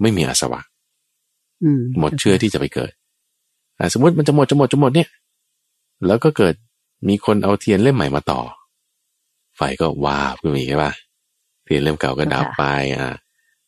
[0.00, 0.60] ไม่มีอาสวะ
[1.98, 2.92] หมดเชื้อที่จะไปเกิด
[3.92, 5.08] สมมติมันจะหมดจะหมดจะหมดเนี่ย
[6.06, 6.54] แล้วก็เกิด
[7.08, 8.40] มีคนเอาเทียนเล่มใหม่มาต่อ
[9.56, 10.92] ไฟก็วาบขึ้นมาอีกใช่ปะ
[11.64, 12.64] เทียนเล่มเก่าก็ดับไป
[12.96, 13.14] อ่า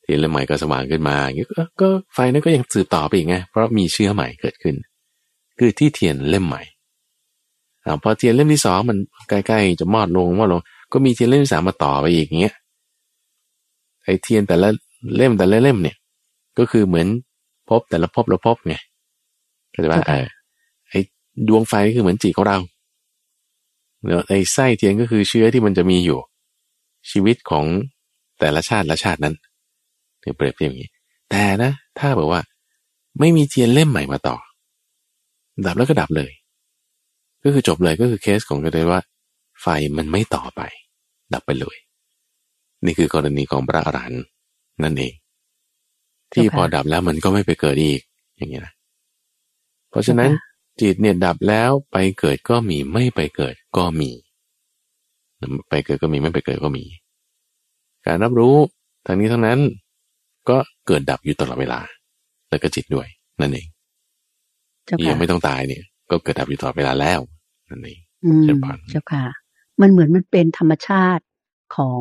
[0.03, 1.47] เทียนเล่มใหม่ก็สว่างขึ้นมาอย่างนี้
[1.81, 4.75] ก็ไฟนั้นก็ยังสืบต่อไปอีกไง เพราะมีเชื้อใหม่เกิดขึ้น
[5.59, 6.63] คือที่เทียนเล่มใหม่
[7.85, 10.61] อ่าพอเทียนเล่มที่สองมันใกล้ๆจะมอดลงมอดลง
[10.93, 12.55] ก็มีเทียนเล่มที่สามมาต่อไปอีกเงี้ย
[14.05, 14.69] ไอเทียนแต่ละ
[15.17, 15.97] เล่มแต่ละเล่มเนี่ย
[16.59, 17.09] ก็คือเหมือน
[17.69, 18.75] พบแต่ละพบละพบไง
[19.75, 20.01] ก็จะว่า
[20.89, 21.01] ไอ้
[21.49, 22.59] ดวงไฟคือเหมือนจิตของเรา
[24.03, 26.19] เนาะไอ้ไส้เทียนก็คือเชื้อที่มันจะมีอยู่
[27.11, 27.65] ชีวิตของ
[28.41, 29.35] แต่ละชาติละชาตินั้น
[30.21, 30.91] เปรียบเทียบอย่างนี้
[31.31, 32.43] แต่นะ ถ้าบอกว่า
[33.21, 34.37] ไม่มีเทียนเล่มใหม่มาต่อ
[35.67, 36.31] ดับแล้วก็ดับเลย
[37.45, 39.01] ก็คือจบเลยก็คือเคสของกันเลยว่า
[39.63, 40.61] ไฟมันไม่ต่อไป
[41.35, 41.77] ดับไปเลย
[42.85, 44.23] นี่คือกรณีของพระอรหันต์
[44.83, 45.13] นั่นเอง
[46.33, 48.01] ที่พอดับแล้วมันก็ไม่ไปเกิดอีก
[48.37, 48.75] อย่างเงี้ยนะ
[49.91, 50.31] เพราะฉะนั้น
[50.81, 54.11] จิตเนี่ยดับแล้วไปเกิดก็มีไม่ไปเกิดก็มี
[55.69, 56.85] ไปเกิดก็มีไม่ไปเกิดก็มี
[58.07, 58.57] การรับรู้
[59.07, 59.59] ทางนี้ทั้งนั้น
[60.49, 61.81] ก็เกิดดับอยู่ตลอดเวลา
[62.49, 63.07] แล้วก็จิตด้วย
[63.41, 63.67] นั่นเอง
[64.99, 67.21] ที่ยังไม่ต้องตายเนี่ย ก็เกิดดับอยู่ตลอดเวลาแล้ว
[67.71, 67.99] นั่นเอง
[68.45, 69.25] เจ้าค่ะเจ้าค่ะ
[69.81, 71.25] มันเหมือนมันเป็นธรรมชาติ
[71.77, 72.01] ของ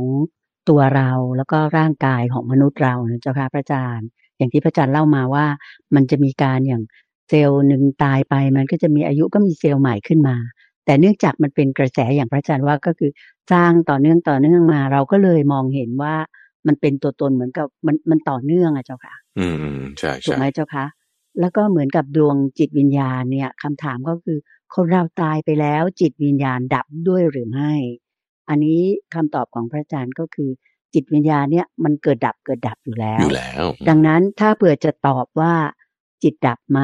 [0.70, 5.46] ตัวเราแล้วก็ร่างกายของมนุษย์เราเจ้าค่ะพระอาจารย์ อย่างที่พระอาจารย์เล่ามาว่า
[5.96, 6.84] มันจะมีการอย่าง
[7.30, 10.36] เซลล์หนึ่งตายไป มันก็จะมีอายุก็มีเซลล์ใหม่ขึ้นมา
[10.86, 13.12] แต่เนื่องจากมันเป็นกระแสอย่างพระอาจารย์ว่าก็คือ
[13.52, 16.16] สร้างต่อเนื่องต่อเนื่องมา เราก็เลยมองเห็นว่า
[16.68, 19.48] มันเป็นตัวตนเหมือนกับมันมันต่อเนื่องอะเจ้าค่ะ อื
[19.78, 20.86] มใช่ใช่ถูกไหมเจ้าค่ะ
[21.40, 24.38] แล้วก็เหมือนกับดวงจิตวิญญาณเนี่ยคำถามก็คือ
[24.76, 27.74] คนเราตายไปแล้วจิตวิญญาณดับด้วยหรือไม่
[28.52, 28.82] อันนี้
[29.14, 30.50] คำตอบของพระอาจารย์ก็คือ
[30.94, 35.54] จิตวิญญาณเนี่ยมันเกิดดับเกิดดับอยู่แล้วอยู่แล้ว ดังนั้นถ้าเผื่อจะตอบว่า
[36.24, 36.82] จิตดับไหม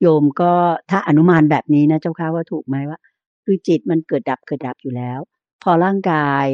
[0.00, 0.52] โยมก็
[0.90, 2.98] ถ้าอนุมานแบบนี้นะเจ้าค่ะว่าถูกไหมว่า
[3.44, 5.18] คือจิตมันเกิดดับเกิดดับอยู่แล้ว
[5.62, 6.46] พอร่างกาย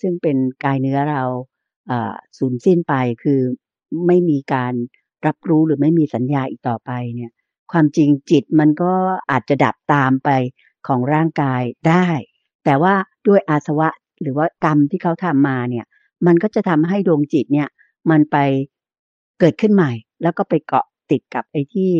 [0.00, 1.22] ซึ่งเป็นกายเนื้อเรา
[2.38, 3.40] สูญสิ้นไปคือ
[4.06, 4.74] ไม่มีการ
[5.26, 7.32] รับรู้หรือไม่มีสัญญาอีกต่อไปเนี่ย
[7.72, 8.92] ความจริงจิตมันก็
[9.30, 10.30] อาจจะดับตามไป
[10.86, 12.06] ของร่างกายได้
[12.64, 12.94] แต่ว่า
[13.28, 13.88] ด้วยอาสวะ
[14.22, 15.86] หรือว่ากรรมที่เขาทำมาเนี่ย
[16.26, 17.68] มันก็จะทำให้ดวงจิตเนี่ย
[18.10, 18.36] มันไป
[19.40, 21.90] เกิดขึ้นใหม่ แล้วก็ไปเกาะติดกับไอ้ที่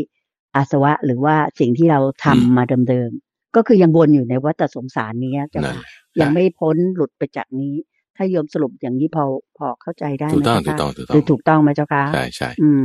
[0.57, 5.61] อาสวะหรือว่าสิ่งที่เราทำมาเดิมๆก็คือยังวนอยู่ในวัฏสงสารนี้จะ
[6.21, 7.75] ยังไม่พ้นหลุดไปจากนี้
[8.17, 9.25] ถ้าโยมสรุปอย่างนี้พอ
[9.59, 12.83] พอเข้าใจได้ไหมถูกต้องถูกต้องถูกต้องถูกต้องไหมเจ้าคะใช่ใช่อืม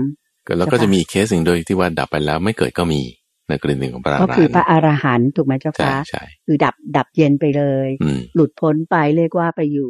[0.58, 3.02] แล้วก็จะมีเคสหนึ่งโดยที่ว่าดับไปแล้วไม่เกิดก็มี
[3.50, 7.88] ในกรณีของพระอรหันต์ก็คือพระอรหันต์ถูกไหมเจ้าคะใช่คือดับดับเย็นไปเลย
[8.36, 9.90] หลุดพ้นไปเรียกว่าไปอยู่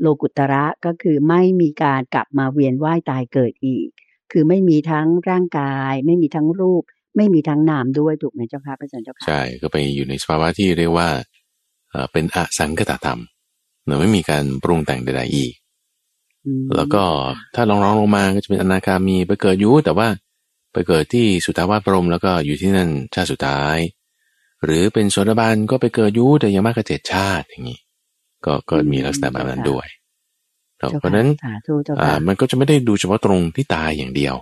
[0.00, 3.88] โลกุตระก็คือไม่มีการกลับมาเวียนว่ายตายเกิดอีก
[4.32, 6.82] คือไม่มีทั้งร่างกาย ไม่มีทั้งรูป
[7.16, 11.08] ไม่มีทั้งนามด้วยถูกไหมเจ้าคะพระอาจารย์เจ้าค่ะใช่ก็ไปอยู่ในสภาวะที่เรียกว่า
[12.12, 13.20] เป็นอสังกตธรรม
[13.84, 15.52] เไม่มีการปรุงแต่งใดๆอีก
[16.76, 17.02] แล้วก็
[17.54, 20.08] ถ้าลองร้องลงมาก็จะเป็นอนาคามีไปเกิดยุแต่ว่า
[20.72, 23.78] ไปเกิดที่สุตาวาสพรมแล้วก็อยู่ที่นั่นชาติสุดท้าย
[24.64, 27.80] หรือเป็นโสดาบันก็ไปเกิดยุแต่ยังมากกว่าเจ็ดชาติอย่างนี้
[28.44, 29.86] ก็ก็มีลักษณะแบบนั้นด้วย
[30.98, 31.28] เพราะนั้น
[32.00, 34.34] อ่ามันก็จะไม่ได้ดูเฉพาะตรงที่ตายอย่างเดียว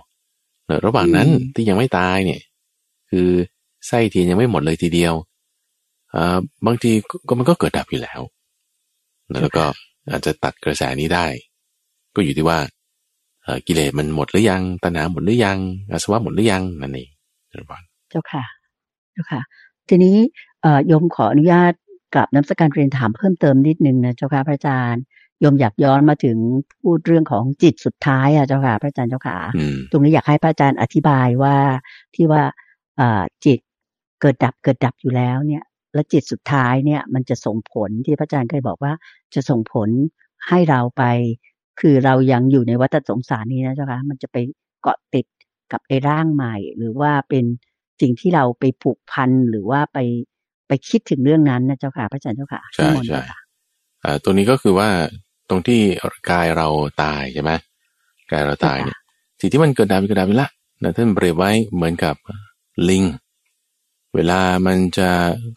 [0.85, 2.41] ระหว่างนั้นที่ยังไม่ตายเนี่ย
[3.11, 3.29] คือ
[3.87, 5.13] ไส้ทียังไม่หมดเลยทีเดียว
[6.15, 6.91] อ่าบางที
[7.27, 8.21] ก็มันก็เกิดดับอยู่แล้ว
[9.41, 9.63] แล้วก็
[10.11, 11.27] อาจจะตัดกระแสนี้ได้
[12.15, 12.59] ก็อยู่ที่ว่า
[13.67, 15.57] กิเลสมันหมดหรือยังตัณหาหมดหรือยัง
[15.91, 17.09] อาสวะหมดหรือยังนั่นเอง
[18.09, 18.43] เจ้าค่ะ
[19.11, 19.41] เจ้าค่ะ
[19.89, 20.15] ทีนี้
[20.87, 21.73] โยมขออนุญาต
[22.13, 25.03] กลับน้ำสการเรียนถามเพิ่มเติมนิดนึงนะเจ้าค่ะพระอาจารย์
[25.39, 26.37] โยมอยากย้อนมาถึง
[26.81, 29.37] พูดเรื่องของจิตสุดท้ายอะเจ้าค่ะพระอาจารย์เจ้าค่ะ
[29.91, 31.55] ตรงนี้อยากให้พระอาจารย์อธิบายว่า
[32.15, 32.43] ที่ว่า
[33.45, 33.59] จิต
[34.21, 38.93] เกิดดับเกิดดับอยู่แล้วเนี่ย และจิตสุดท้ายเนี่ยมันจะส่งผลที่พระอาจารย์เคยบอกว่า
[39.35, 39.89] จะส่งผล
[40.47, 41.03] ให้เราไป
[41.79, 44.37] คือเรายังอยู่ในวัฏสงสารนี้นะเจ้าคะมันจะไป
[44.81, 45.25] เกาะติด
[45.71, 47.45] กับไอ้ร่างใหม่ หรือว่าเป็น
[48.01, 49.97] สิ่งที่เราไปผูกพันหรือว่าไป
[50.67, 53.21] ไปคิดถึงเรื่องนั้นนะเจ้าค่ะพระอาจารย์เจ้าค่ะใช่ใช่
[54.23, 54.89] ตัวนี้ก็คือว่า
[55.49, 55.81] ตรงที่
[56.29, 56.67] กายเรา
[57.03, 57.51] ตายใช่ไหม
[58.31, 58.99] กายเราตายเนี่ย
[59.39, 60.49] สิ่งที่มันเกิดดับเกิดดับไปละ
[60.83, 62.15] นะท่านเปรียบไว้เหมือนกับ
[62.89, 63.03] ลิง
[64.15, 65.09] เวลามันจะ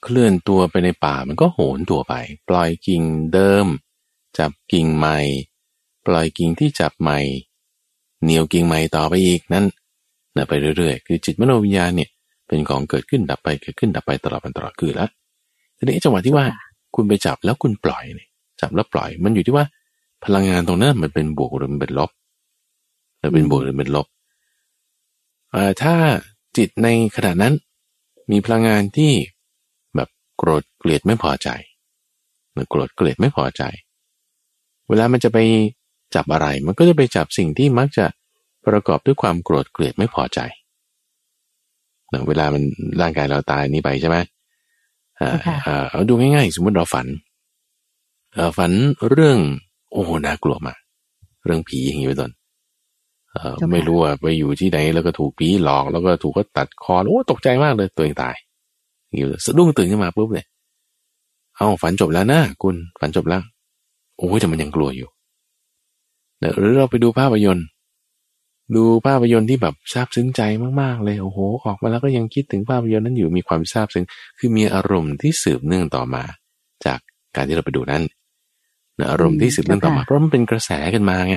[0.02, 2.14] เคลื่อนตัวไปในป่ามันก็โหนตัวไป
[2.48, 3.02] ปล่อยกิ่ง
[3.32, 3.66] เดิม
[4.38, 5.18] จับกิ่งใหม่
[5.49, 5.49] ป
[6.14, 7.18] ล่อยกิ่งที่จับใหม่
[8.22, 9.64] เหนียวกิ่งใหม่ต่อไปอีกนั้น
[10.36, 12.10] นะไปเรื่อยๆ คือจิตมโนวิญญาณเนี่ย
[12.46, 15.10] เป็นของเกิดขึ้นดับไปเกิดขึ้นดับไปตลอดเป็นตลอดคือแล้ว
[15.76, 16.46] ทีนี้จังหวะที่ว่า
[16.94, 18.28] คุณไปจับแล้วคุณปล่อยเนี่ย
[18.60, 19.64] จับแล้วปล่อย มันอยู่ที่ว่า
[20.24, 22.10] พลังงานตรงนั้นมันเป็นบวกหรือมันเป็นลบ
[23.18, 24.06] หรือเป็นบวกหรือเป็นลบ
[25.82, 25.94] ถ้า
[26.56, 27.54] จิตในขณะนั้น
[28.30, 29.12] มีพลังงานที่
[29.94, 31.48] แบบโกรธเกลียดไม่พอใจ
[32.52, 33.62] หรือโกรธเกลียดไม่พอใจ
[34.88, 35.38] เวลามันจะไป
[36.14, 38.06] จับอะไรมันก็จะไปจับสิ่งที่มักจะ
[38.66, 40.38] ประกอบด้วยความโกรธเกลียดไม่พอใจ
[42.28, 42.62] เวลามัน
[43.00, 44.16] ร่างกายเราตายนี้ไปใช่ไหม
[45.90, 47.06] เอาดูง่ายๆ สมมติเราฝัน
[48.58, 48.72] ฝัน
[49.10, 49.38] เรื่อง
[49.92, 50.78] โอ้น่ากลัวมาก
[51.44, 52.32] เรื่องผีอย่างนี้เป็นต้น
[53.72, 58.34] ไม่รู้ว่าไปอยู่ที่ไหนแล้วก็ถูกผีหลอก แล้วก็ถูกก็ตัดคอโอ้ตกใจมากเลยตัวเองตาย
[59.16, 60.44] อยู่สะดุ้งตื่นขึ้นมาปุ๊บเลย
[61.56, 63.42] เอาฝันจบแล้วนะคุณฝันจบแล้ว
[64.16, 65.08] โอ้ยแต่มันยังกลัวอยู่
[66.58, 67.66] หรือเราไปดูภาพยนตร์
[68.76, 70.40] ดูภาพยนตร์ที่แบบซาบซึ้งใจ
[70.80, 74.04] มากๆเลยโอ้โห ออกมาแล้วก็ยังคิดถึงภาพยนตร์นั้นอยู่มีความซาบซึ้ง
[74.38, 76.22] คือมีอารมณ์ที่สืบเนื่องต่อมา
[76.84, 76.98] จาก
[77.36, 78.02] การที่เราไปดูนั้น
[79.10, 81.36] อารมณ์ที่สืบเนื่องต่อมาเพราะมันเป็นกระแสกันมาไง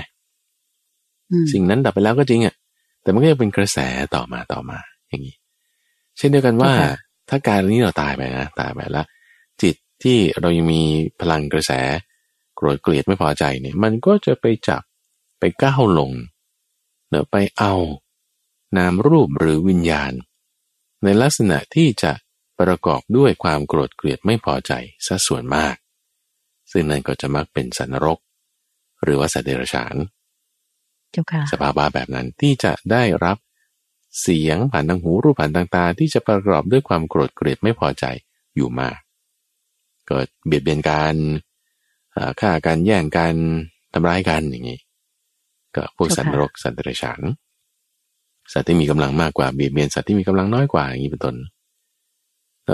[1.53, 2.55] สิ่งนั้นดับไปแล้วก็จริงอะ
[3.01, 3.77] แต่มันก็ยังเป็นกระแส
[4.15, 4.77] ต่อมาต่อมา
[5.09, 5.35] อย่างนี้
[6.17, 6.71] เช่นเดียวกันว่า
[7.29, 9.05] ถ้าการนี้เราตายไปนะตายไปแล้ว
[9.61, 10.81] จิตที่เรายังมี
[11.19, 11.71] พลังกระแส
[12.55, 14.81] โกรธเกลียดไม่พอใจเนี่ย มันก็จะไปจับ
[15.45, 16.11] ไปก้าวลง
[17.09, 17.73] เนอไปเอา
[18.77, 20.11] นามรูปหรือวิญญาณ
[21.03, 22.11] ในลักษณะที่จะ
[22.59, 24.71] ประกอบด้วยความโกรธเกลียดไม่พอใจ
[25.05, 25.75] ซะส่วนมาก
[26.71, 28.19] ซึ่งนั่นก็จะมักเป็นสันนรก
[29.03, 29.95] หรือว่าสัตว์เดรัจฉาน
[31.51, 33.37] สภาวะแบบนั้นที่จะได้รับ
[34.21, 38.05] เสียงผ่านทางหูรูปผ่านทางตาที่จะประกอบด้วยความโกรธเกลียดไม่พอใจ
[38.55, 38.97] อยู่มาก
[40.07, 41.15] เกิดเบียดเบียนการ
[42.41, 43.35] ฆ่ากันแย่งกัน
[43.93, 44.79] ทำร้ายกันอย่างนี้
[45.75, 47.21] ก็พวกสัตว์นรกสัตว์เดรัจฉาน
[48.53, 51.35] สัตว์ที่มีกำลังมากกว่าเบียดเบียนสัตว์ที่มีกำลังน้อยกว่าอย่างนี้เป็นต้น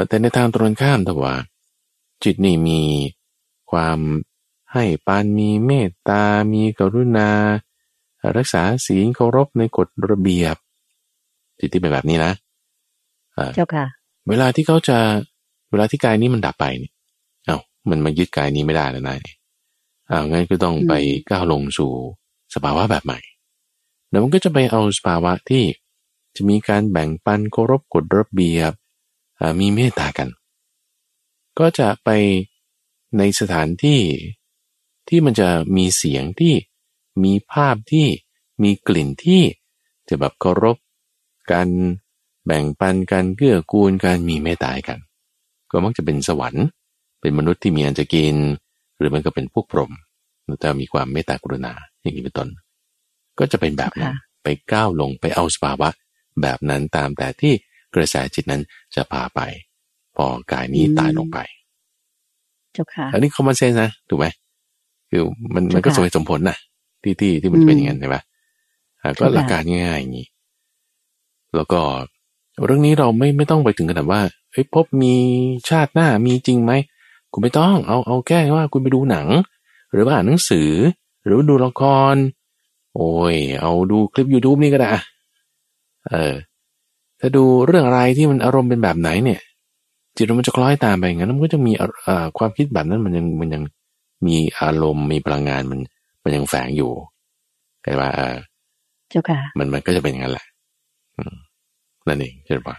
[0.07, 1.35] แต่ในทางตรงข้ามแต่ว่า
[2.23, 2.81] จิตนี่มี
[3.71, 3.97] ความ
[4.73, 6.23] ให้ปานมีเมตตา
[6.53, 7.29] มีกรุณา
[8.37, 10.55] รักษาศีลเคารพในกฎระเบียบ
[11.59, 12.33] จิตที่เป็นแบบนี้นะ
[13.55, 13.85] เจ้าค่ะ
[14.29, 14.97] เวลาที่เขาจะ
[15.69, 16.91] เวลาที่กายนี้มันดับไปเนี่ย
[17.45, 17.57] เอา้า
[17.89, 19.19] มันมายึดกายนี้ไม่ได้แล้วนาย
[20.09, 20.93] อ้าวงั้นก็ต้องไป
[21.29, 21.91] ก้าวลงสู่
[22.53, 23.19] สภาวะแบบใหม่
[24.09, 25.63] แล้วมันก็จะไปเอาสภาวะที่
[26.35, 28.71] จะมีการแบ่งปันเคารพกฎระเบียบ
[29.59, 30.29] มีเมตตากัน
[31.59, 32.09] ก็จะไป
[33.17, 34.01] ในสถานที่
[35.07, 36.53] ที่มันจะมีเสียงที่
[37.23, 38.07] มีภาพที่
[38.63, 39.43] มีกลิ่นที่
[40.09, 40.77] จะแบบเคารพ
[41.51, 41.67] กัน
[42.45, 44.99] แบ่งปันกันเกื้อกูลกันมีเมตตากัน
[45.71, 46.65] ก็มักจะเป็นสวรรค์
[47.21, 48.35] เป็นมนุษย์ที่มีอันจะกิน
[48.97, 49.91] หรือมันก็เป็นพวกพรหม
[50.59, 52.47] แต่มีความเมตตากรุณาอย่างนี้เป็นต้น
[53.39, 55.89] ก็จะเป็นแบบนั้นไปก้าวลงไปเอาสภาวะ
[56.41, 57.53] แบบนั้นตามแต่ที่
[57.95, 58.61] กระแสจิตนั้น
[58.95, 59.39] จะพาไป
[60.15, 61.37] พอกายนี้ตายลงไป
[62.73, 64.27] เจ้าค่ะอันนี้คอมมอนเซนส์นะถูกไหม
[65.09, 65.21] คือ
[65.53, 66.57] มันมันก็สมเหตุสมผลนะ
[67.03, 68.17] ที่ที่ที่มันเป็นอย่างนั้นใช่ไหม
[69.19, 70.27] ก็หลักการง่ายๆอย่างนี้
[71.55, 71.81] แล้วก็
[72.65, 74.21] เรื่องนี้เราไม่ไม่ต้องไปถึงขนาดว่า
[74.51, 75.15] เฮ้ยพบมี
[75.69, 76.71] ชาติหน้ามีจริงไหม
[77.31, 79.27] คุณไม่ต้องเอาเอาแค่ว่าคุณไปดูหนัง
[79.91, 80.69] หรือว่าอ่านหนังสือ
[81.25, 81.81] หรือดูละค
[82.13, 82.15] ร
[82.95, 84.89] โอ้ย เอาดูคลิป YouTube นี่ก็ได้
[86.09, 86.33] เออ
[87.19, 89.41] ถ้าดูเรื่องอะไรที่มันอารมณ์เป็นแบบไหนเนี่ย
[90.15, 91.71] จิตมันจะคล้อยตามไปอย่างนั้นมันก็จะมี
[92.37, 93.63] ความคิดแบบนั้นมันยังมันยัง
[94.27, 95.79] มีอารมณ์มีพลังงานมัน
[96.23, 96.91] มันยังแฝงอยู่
[97.83, 98.09] แต่ว่า
[99.09, 100.45] เจ้าค่ะมันมันก็จะเป็นอย่างนั้นแหละ
[102.07, 102.75] นั่นเองเจ้าค่ะ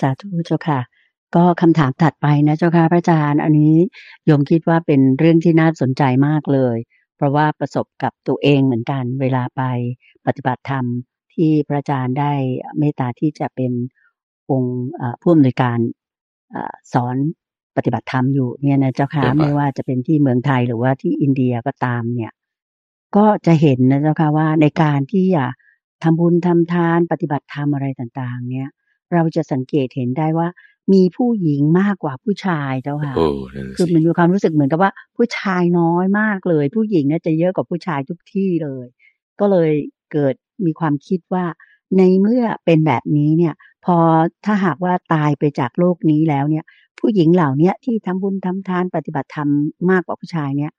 [0.00, 0.78] สาธุเจ้าค่ะ
[1.36, 3.74] ก็คำถามถัดไปนะเจ้าค่ะพระอาจารย์ อันนี้
[4.26, 6.76] โยมคิดว่าเป็นเรื่องที่น่าสนใจมากเลย
[7.16, 9.62] เพราะว่าประสบกับตัวเองเหมือนกันเวลาไป
[10.26, 10.84] ปฏิบัติธรรม
[11.34, 12.32] ที่พระอาจารย์ได้
[12.78, 13.72] เมตตาที่จะเป็น
[14.50, 14.78] องค์
[15.22, 15.78] ผู้อำนวยการ
[16.92, 17.16] สอน
[17.76, 22.32] ปฏิบัติธรรมอยู่เนี่ยนะเจ้าค่ะไม่ว่าจะเป็นที่เมืองไทยหรือว่าที่อินเดียก็ตามเนี่ย
[23.16, 25.44] ก็จะเห็นนะเจ้าค่ะว่าในการที่จะ
[26.02, 28.68] ทำบุญทำทานปฏิบัติธรรมอะไรต่าง ๆ เนี่ย
[29.12, 30.48] เราจะสังเกตเห็นได้ว่า
[30.92, 33.14] มีผู้หญิงมากกว่าผู้ชายเจ้าค่ะ
[33.76, 38.86] คือมันมีความรู้สึกเหมือนกับว่า ผู้ชายน้อยมากเลย ผู้หญิงเนี่ยจะเยอะกว่าผู้ชายทุกที่เลย
[39.40, 39.70] ก็เลย
[40.12, 40.34] เกิด
[40.66, 41.44] มีความคิดว่า
[41.96, 43.54] ในเมื่อเป็นแบบนี้เนี่ย
[43.84, 43.96] พอ
[44.44, 46.64] ถ้าหากว่าตายไปจากโลกนี้แล้วเนี่ย
[47.00, 49.48] ผู้หญิงเหล่านี้ที่ทำบุญทำทานปฏิบัติธรรม
[49.90, 50.72] มากกว่าผู้ชายเนี่ย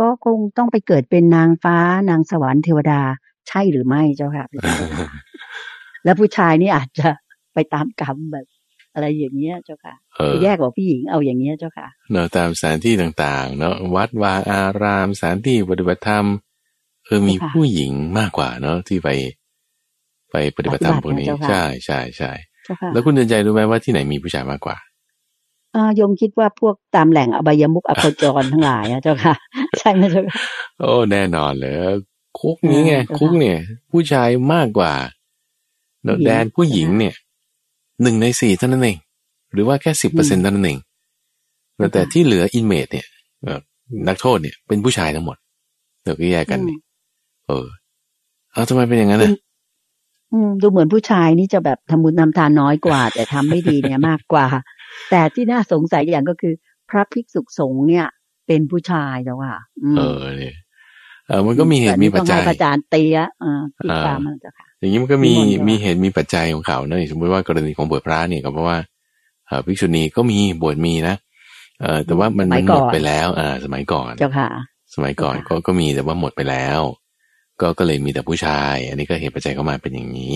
[0.00, 1.76] ก็คงต้องไปเกิดเป็นนางฟ้า
[2.10, 3.00] นางสวรรค์เทวดา
[3.48, 4.46] ใช่หรือไม่เจ้าค่ะ
[6.04, 7.08] แล้วผู้ชายนี่อาจจะ
[7.54, 8.46] ไปตามกรรมแบบ
[8.98, 9.94] อะไรอย่างเงี้ยเจ้าค่ะ
[10.42, 16.26] แยกกว่าผู้หญิงเอาอย่างเงี้ยเจ้าค่ะเนาะตามสถานที่ต่างๆ เนาะวัดวาอารามสถานที่ปฏิบัติธรรม
[17.04, 19.08] เออมีผู้หญิงมากกว่าเนาะที่ไป
[20.30, 22.32] ไปปฏิบัติธรรมพวกนี้ใช่ใช่ใช่
[22.92, 24.76] แล้วคุณเดินใจรู้ไหมว่าที่ไหนมีผู้ชายมากกว่า
[25.74, 29.34] อ่ายมคิดว่าพวกตามแหล่งอบายมุกอโคจรทั้งหลายนะเจ้าค่ะ
[29.78, 30.38] ใช่ไหมเจ้าค่ะ
[30.80, 31.72] โอ้แน่นอนเลย
[32.40, 33.58] คุกนี้ไงคุกเนี่ย
[33.90, 34.92] ผู้ชายมากกว่า
[36.24, 37.14] แดนผู้หญิงเนี่ย
[38.02, 38.98] หนึ่งในสี่เท่านั้นเอง
[39.52, 40.78] หรือว่าแค่สิบเปอร์เซ็นต์เท่านั้นเอง
[41.92, 43.06] แต่ที่เหลืออินเมดเนี่ย
[44.08, 45.36] นักโทษเนี่ยเป็นผู้ชายทั้งหมด
[46.02, 46.76] เดี๋ยวก็แยกกันนี่
[47.46, 47.66] เออ
[48.52, 49.32] เอาทำไมเป็นอย่างนั้นอะ
[50.60, 54.46] ดูเหมือนผู้ชายนี่จะแบบทำบุญทำทานน้อยกว่า แต่ทำไม่ดีเนี่ยมากกว่า
[55.10, 56.54] แต่ที่น่าสงสัยอย่างก็คือ
[56.90, 58.06] พระภิกษุสงฆ์เนี่ย
[58.46, 59.58] เป็นผู้ชายแล้วอะ
[59.96, 60.56] เออเนี่ย
[61.26, 65.32] เออมันก็มีเหตุมีปัจจัยอาจารย์เตียอ่าติดตามมันจ้ะค่ะ อย่างนี้มันก็มี
[65.68, 68.76] มีเหตุมีปัจจัยของเขาเนอะสมมติว่ากรณีของบวชพระเนี่ยก็เพราะว่า
[69.66, 71.16] ภิกษุณีก็มีบวชมีนะ
[71.80, 74.48] เออแต่ว่ามันหมดไปแล้ว อ่า สมัยก่อนเจ้าค่ะ
[74.94, 76.80] สมัยก่อนก็ก็มีแต่ว่าหมดไปแล้ว
[77.60, 80.34] ก็ก็เลยมีแต่ผู้ชาย อันนี้ก็เหตุปัจจัยเข้ามาเป็นอย่างนี้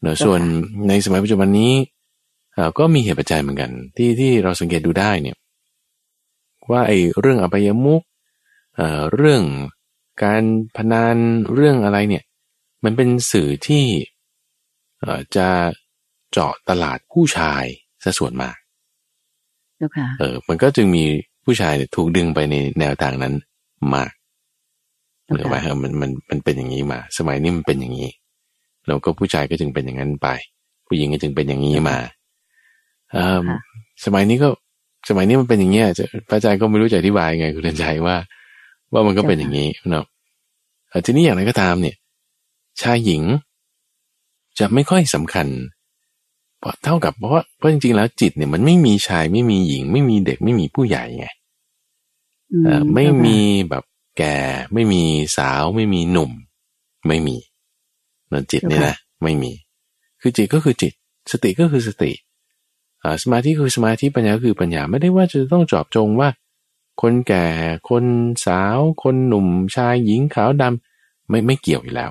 [0.00, 0.40] เนอะส่วน
[0.88, 1.72] ในสมัยปัจจุบันนี้
[2.78, 5.36] ก็มีเหตุปัจจัยเหมือนกัน ที่ที่เราสังเกตดูได้เนี่ย
[6.70, 8.02] ว่าไอ้เรื่องอบายมุก
[9.14, 9.42] เรื่อง
[10.24, 10.42] การ
[10.76, 11.18] พนัน
[11.54, 12.22] เรื่องอะไรเนี่ย
[12.84, 13.84] มันเป็นสื่อที่
[15.36, 15.48] จะ
[16.32, 17.64] เจาะตลาดผู้ชาย
[18.04, 18.56] ซะส่วนมาก
[19.76, 21.04] เจ้าค่ะเออ มันก็จึงมี
[21.44, 23.34] ผู้ชายเนี่ยถูกดึงไปในแนวทางนั้น
[23.94, 24.10] มาก
[25.24, 28.10] เจ้าหรือว่าค่ะมันมันมันเป็นอย่างนี้มา สมัยนี้มันเป็นอย่างนี้
[28.86, 30.28] แล้วก็ผู้ชายก็จึงเป็นอย่างนั้นไป
[30.86, 31.98] ผู้หญิงก็จึงเป็นอย่างนี้มา
[33.12, 33.58] เออค่ะ
[34.04, 34.48] สมัยนี้ก็
[35.08, 38.16] สมัยนี้มันเป็นอย่างเงี้ยจะพระอาจารย์ก็ไม่รู้จะอธิบายยังไงคุณเดินใจว่า
[38.92, 40.04] ว่ามันก็เป็นอย่างนี้เนาะ
[40.88, 41.96] เอ่อทีนี้อย่างไรก็ตามเนี่ย
[42.82, 43.22] ชายหญิง
[44.58, 45.46] จะไม่ค่อยสำคัญ
[46.58, 51.26] เพราะเท่ากับเพราะว่าเพราะจริงๆแล้วจิตเนี่ยมันไม่มีชายไม่มีหญิง ไม่มีเด็กไม่มีผู้ใหญ่ไง
[52.52, 53.84] อืเอ่อไม่เจ้าค่ะมีแบบ
[54.18, 54.36] แก่
[54.72, 55.02] ไม่มี
[55.36, 56.32] สาวไม่มีหนุ่ม
[57.06, 57.36] ไม่มี
[58.28, 59.52] เนอะจิตเนี่ยนะไม่มี
[60.20, 60.92] คือจิตก็คือจิต
[61.32, 62.12] สติก็คือสติ
[63.02, 66.28] อ่าสมาธิคือสมาธิปัญญาก็คือปัญญาไม่ได้ว่าจะต้องเจอบจงว่า
[67.02, 67.44] คนแก่
[67.88, 68.04] คน
[68.46, 72.10] สาว คนหนุ่มชายหญิงขาวดำไม่ไม่เกี่ยวอยู่แล้ว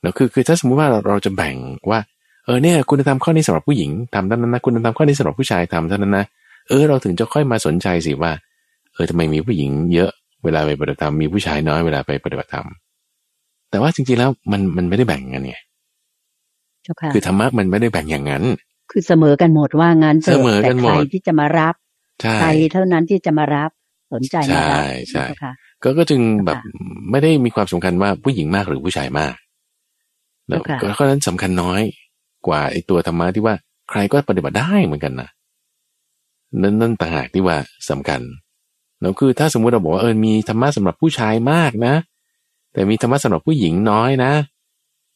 [0.00, 1.56] เนอะคือคือถ้าสมมุติว่าเราเราจะแบ่ง
[1.90, 2.00] ว่า
[2.44, 6.24] เออเนี่ยคุณธรรมข้อนี้สำหรับผู้หญิงทำเท่านั้นนะคุณธรรมข้อนี้สำหรับผู้ชายทำเท่านั้นนะ
[6.68, 8.32] เออเราถึงจะค่อยมาสนใจสิว่า
[8.94, 10.10] เออทำไมมีผู้หญิงเยอะ
[10.44, 12.66] เวลาไปปฏิบัติธรรมมีผู้ชายน้อยเวลาไปปฏิบัติธรรม
[13.70, 15.56] แต่ว่าจริงๆแล้วมันมันไม่ได้แบ่งกันไง
[16.82, 18.44] เจ้าค่ะคือธรรมะมันไม่ได้แบ่งอย่างนั้น
[18.90, 21.74] คือเสมอกันหมดว่างั้นถะเสมอกันหมดแต่ใครที่จะมารับ
[22.22, 23.70] ใช่ใครเท่านั้นที่จะมารับ
[24.12, 26.72] สนใจมารับใช่ใช่เจ้าค่ะก็ก็จึงแบบค่ะ
[27.10, 29.34] ไม่ได้มีความสำคัญว่าผู้หญิงมากหรือผู้ชายมาก
[30.48, 31.80] แล้วค่ะก็ข้อนั้นสำคัญน้อย
[32.46, 33.54] กว่าไอ้ตัวธรรมะที่ว่า
[33.90, 35.28] ใครก็ปฏิบัติได้เหมือนกันนะ
[36.62, 37.56] นั่นนั่นต่างหากที่ว่า
[37.90, 38.20] สำคัญ
[39.00, 41.94] แล้วคือถ้าสมมุติเราบอกว่าเออมีธรรมะสำหรับผู้ชายมากนะ
[42.72, 44.32] แต่มีธรรมะสำหรับผู้หญิงน้อยนะ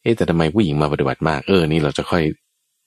[0.03, 2.22] เอ๊ะแต่ทำไมผู้หญิงมาปฏิบัติมากเออนี่เราจะค่อย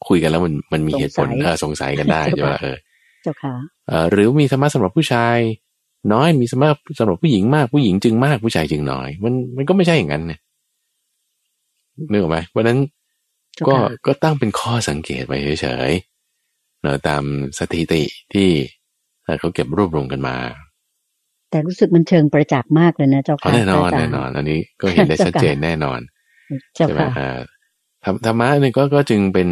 [0.08, 2.78] คุยกันแล้วมันมันมีเหตุผลสงสัยเออสงสัยกันได้ใช่ไหมล่ะเออ
[3.24, 3.54] เจ้าค่ะ
[3.88, 5.38] เอ่อหรือมีธรรมะสำหรับผู้ชาย
[6.14, 6.68] น้อยมีธรรมะ
[7.00, 10.39] สำหรับผู้หญิงมากผู้หญิงจึงมากผู้ชายจึงน้อย มันมันก็ไม่ใช่อย่างนั้นเนี่ย
[12.12, 12.80] นึกออกไหมเพราะฉะนั้น
[13.56, 17.24] เจ้าก็ค่ะก็ตั้งเป็นข้อสังเกตไว้เฉยๆเนอะตาม
[17.60, 18.50] สถิติที่
[19.24, 20.38] เอ่อเขาเก็บรวบรวมกันมา
[21.50, 26.00] แต่รู้สึกมันเชิงประจักษ์มากเลยนะเจ้าอ๋อค่ะแน่นอนพระาจารแน่ย์นอนอันนี้ก็เห็นได้ชัดเจนแน่นอน
[26.76, 27.39] เจ้าใช่ไหมค่ะอ่า
[28.04, 29.50] ธรรมธรรมะเนี่ยก็ก็จึงเป็น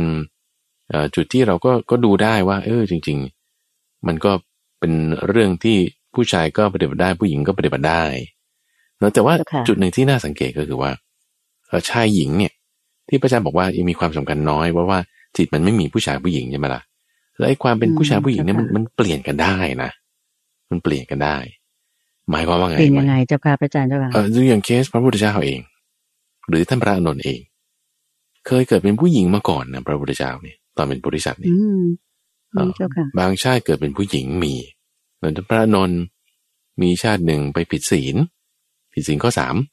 [0.89, 3.17] เอ่อจุดที่เราก็ก็ดูได้ว่า เออจริง
[3.63, 4.31] ๆ มันก็
[4.79, 4.93] เป็น
[5.29, 5.77] เรื่องที่
[6.13, 8.03] ผู้ชายก็ปฏิบัติได้ผู้หญิงก็ปฏิบัติได้
[8.99, 11.01] แล้วแต่ว่าเจ้าค่ะจุดหนึ่งที่น่าสังเกตก็คือว่าเอ่อ
[11.89, 12.53] ชายหญิงเนี่ย
[13.09, 14.99] ที่พระอาจารย์บอกว่ายังมีความสำคัญน้อยเพราะว่า
[15.37, 16.81] จิตมันไม่มีผู้ชายผู้หญิงใช่ไหมล่ะ
[17.37, 19.91] แล้วไอ้ความเป็นผู้ชายผู้หญิงเนี่ยมันมันเปลี่ยนกันได้นะ
[20.69, 21.37] มันเปลี่ยนกันได้
[22.31, 25.59] หมายความว่าไงเป็นยังไงเจ้าค่ะพระอาจารย์เจ้าค่ะเออดูอย่างเคสพระพุทธเจ้าเอง
[26.49, 27.39] หรือท่านพระอานนท์เอง
[28.47, 31.85] เคยเกิดเป็นผู้หญิงมาก่อนนะพระพุทธเจ้าเนี่ยตอนเป็นบริษัทเนี่อืยม
[32.51, 34.53] เอ่อเจ้าค่ะบางชาติเกิดเป็นผู้หญิงมี
[35.17, 35.99] เหมือนท่านพระอานนท์
[36.81, 38.15] มีชาติหนึ่งไปผิดศีล
[38.93, 39.69] ผิดศีลข้อสามเอ่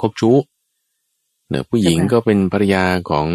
[0.00, 0.36] คบชู้
[1.48, 3.26] เนอะผู้หญิงเจ้าค่ะก็เป็นภรรยาของ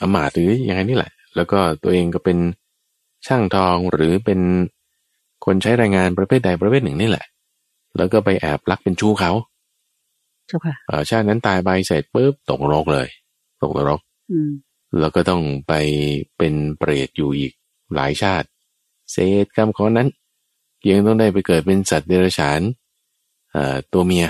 [0.00, 2.38] อำมาตย์หรือยังไงนี่แหละ แล้วก็ตัวเองก็เป็น
[3.26, 4.40] ช่างทองหรือเป็น
[5.44, 7.26] คนใช้แรงงานประเภทใดประเภทหนึ่งนี่แหละ
[7.96, 9.32] แล้วก็ไปแอบรักเป็นชู้เขา
[10.46, 13.08] เจ้าค่ะเอ่อชาตินั้นตายไปเสร็จปุ๊บตกนรกเลย
[13.62, 14.00] ตกนรก
[14.30, 14.50] อืม
[15.00, 15.72] แล้วก็ต้องไป
[16.36, 17.52] เป็นเปรตอยู่อีก
[17.94, 18.46] หลายชาติ
[19.10, 20.08] เศษกรรมของนั้น
[20.90, 22.60] ยังต้องได้ไปเกิดเป็นสัตว์เดรัจฉาน
[23.52, 24.26] เอ่อตัวเมีย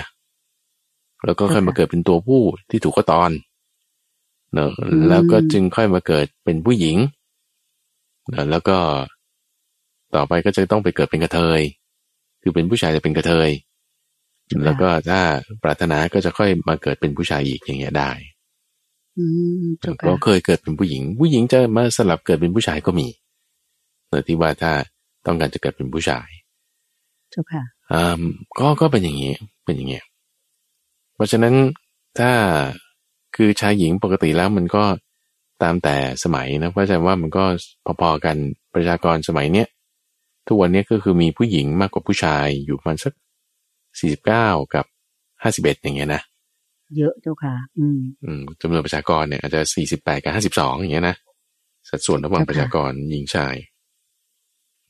[1.25, 3.31] แล้วก็ค่อยมาเกิดเป็นตัวผู้ที่ถูกก็ตอน
[4.53, 4.71] เนอะ
[5.09, 6.97] แล้วก็จึงค่อยมาเกิดเป็นผู้หญิง
[8.29, 8.77] เนอะแล้วก็
[10.15, 11.61] ต่อไปก็จะต้องไปเกิดเป็นกระเทย
[12.41, 13.49] คือเป็นผู้ชายจะเป็นกระเทย
[14.63, 15.19] แล้วก็ถ้า
[15.63, 18.11] ปรารถนาก็จะค่อยมาเกิดเป็นผู้ชายอีกอย่างเงี้ยได้
[19.17, 19.25] อื
[19.61, 23.07] มเจ้าก็ค่ะเคยเกิดเป็นผู้หญิง ผู้หญิงจะมาสลับเกิดเป็นผู้ชายก็มี
[24.07, 24.71] เนื่อที่ว่าถ้า
[25.25, 26.27] ต้องการจะเกิดเป็นผู้ชาย
[27.31, 27.63] เจ้าค่ะ
[27.93, 28.21] อ่า
[28.59, 29.33] ก็ก็เป็นอย่างนี้
[29.65, 30.03] เป็นอย่างเงี้ย
[31.19, 31.55] เพราะฉะนั้น
[32.19, 32.31] ถ้า
[33.35, 34.83] คือชายหญิงปกติแล้วมันก็
[35.63, 37.43] ตามแต่สมัยนะเพราะฉะนั้นว่ามันก็
[38.01, 38.35] พอๆกัน
[38.73, 39.67] ประชากรสมัยเนี้ย
[40.47, 43.13] ทุกวันเนี้ยก็คือมีผู้หญิงมากกว่าผู้ชายอยู่ประมาณสัก
[43.99, 44.85] สี่สิบเก้ากับ
[45.43, 46.21] ห้าสิบเอ็ดอย่างเงี้ยนะ
[46.97, 51.15] เยอะเจ้าค่ะ อืมอืมจำนวนประชากรเนี่ยอาจจะสี่สิบแปดกับห้าสิบสองอย่างเงี้ยนะ
[51.89, 53.55] สัดส่วนระหว่างค่ะประชากรหญิงชาย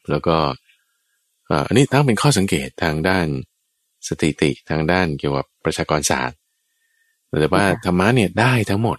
[0.09, 0.37] แล้วก็
[1.49, 3.27] อ่าอันนี้ตั้งเป็นข้อสังเกตทางด้าน
[4.07, 6.37] สถิติทางด้านเกี่ยวกับ ประชากรศาสตร์
[7.41, 8.97] แต่ว่าธรรมะเนี่ยได้ทั้งหมด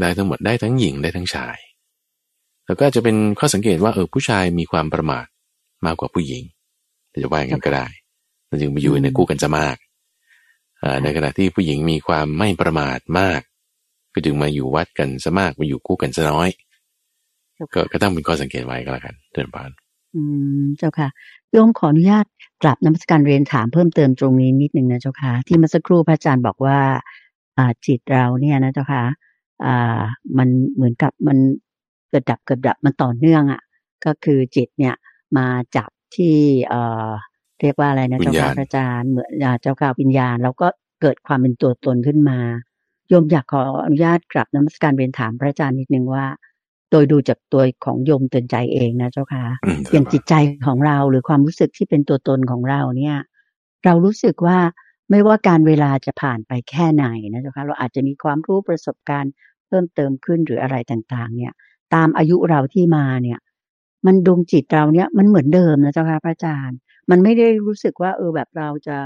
[0.00, 1.56] ได้ทั้งหมดได้ทั้งหญิงได้ทั้งชาย
[2.66, 5.26] แล้วก็อาจจะเป็นข้อสังเกตว่าเออผู้ชายมีความประมาท
[5.86, 6.42] มากกว่าผู้หญิง
[7.22, 7.86] จะว่าอย่างนั้นก็ได้
[8.48, 9.76] มันจึงไปอยู่ในคู่กันจะมาก
[10.82, 13.40] อ่าในขณะที่ผู้หญิงมีความไม่ประมาทมาก
[14.14, 16.48] ก็จึงมาอยู่วัดกันซะมากมาอยู่คู่กันซะน้อย
[17.54, 19.70] เจ้าก็ค่ะก็ต้องเป็นข้อสังเกตไว้ก็แล้วกันเดินผ่าน
[20.14, 20.20] อื
[20.62, 21.08] มเจ้าค่ะ
[21.50, 22.26] โยมขออนุญาต
[22.62, 26.78] กลับนมัสการเรียนถามเพิ่มเติมตรงนี้นิดหนึ่งนะเจ้าค่ะที่เมื่อสักครู่พระอาจารย์บอกว่า
[27.56, 29.04] อ่าจิตเราเนี่ยนะเจ้าค่ะ
[29.64, 30.00] อ่า
[30.38, 31.38] มันเหมือนกับมัน
[32.10, 33.60] เกิดดับเกิดดับมันต่อเนื่องอะ่ะ
[34.04, 34.94] ก็คือจิตเนี่ย
[35.36, 35.46] มา
[35.76, 36.36] จับที่
[36.68, 37.08] เอ่อ
[37.60, 39.30] เรียกว่าอะไรนะเจ้าค่ะพระอาจารย์เหมือน
[39.60, 40.68] เจ้าค่ะวิญญาณ แล้วก็
[41.00, 42.38] เกิดความเป็นตัวตนขึ้นมา
[43.08, 46.26] โยมอยากขออนุญาตกลับนมัสการเรียนถามพระอาจารย์นิดนึงว่า
[46.90, 49.44] โดยดูจากตัวของโยมเตือนใจเองนะเจ้าค่ะ
[49.92, 50.34] อย่างจิตใจ
[50.66, 53.16] ของเราหรือความรู้สึกที่เป็นตัวตนของเราเนี่ย
[53.84, 54.58] เรารู้สึกว่า
[55.10, 59.32] ไม่ว่าการเวลาจะผ่านไปแค่ไหนนะเจ้าค่ะเราอาจจะมีความรู้ประสบการณ์
[59.66, 61.52] เพิ่มเติมขึ้นหรืออะไรต่างๆ เนี่ย
[61.94, 63.38] ตามอายุเราที่มาเนี่ย
[64.06, 66.78] มันดวงจิตเราเนี่ยมันเหมือนเดิมนะเจ้าค่ะพระอาจารย์
[67.10, 68.96] มันไม่ได้รู้สึกว่า เออแบบเราจะ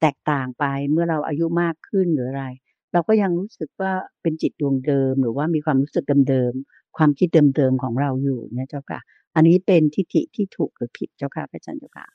[0.00, 2.44] แตกต่างไปเมื่อเราอายุมากขึ้นหรืออะไร
[2.92, 9.00] เราก็ยังรู้สึกว่าเป็นจิตดวงเดิม หรือว่ามีความรู้สึกเดิมๆ ความคิดเดิมๆของเราอยู่เนี่ยเจ้าค่ะ
[9.34, 12.06] อันนี้เป็นทิฏฐิที่ถูกหรือผิดเจ้าค่ะพระอาจารย์เจ้าค่ะ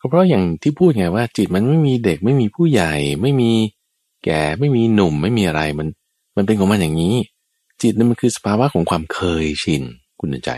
[0.00, 3.50] ก็เพราะอย่างที่พูดไงว่า จิตมันไม่มีเด็กไม่มีผู้ใหญ่ ไม่มี
[4.24, 5.88] แก่ไม่มีหนุ่มไม่มีอะไรมัน
[6.36, 7.14] มันเป็นของมันอย่างนี้
[7.82, 9.82] จิตนั่นมันคือสภาวะของความเคยชิน
[10.20, 10.50] คุณใจ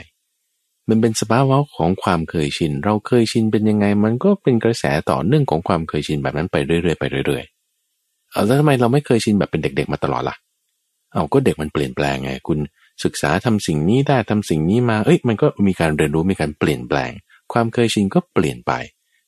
[0.89, 10.37] มันเป็นสภาวะของความเคยชิน เราเคยชินเป็นยังไง มันก็เป็นกระแสต่อเนื่องของความเคยชินแบบนั้นไปเรื่อยๆไปเรื่อยๆเอาแล้วทำไมเราไม่เคยชินแบบเป็นเด็ก ๆ มาตลอดล่ะ
[11.13, 12.59] เอาก็เด็กมันเปลี่ยนแปลงไง คุณ
[13.05, 17.11] ศึกษาทำสิ่งนี้ได้ทำสิ่งนี้มา เอ้ยมันก็มีการเรียนรู้มีการเปลี่ยนแปลง
[17.53, 18.73] ความเคยชินก็เปลี่ยนไป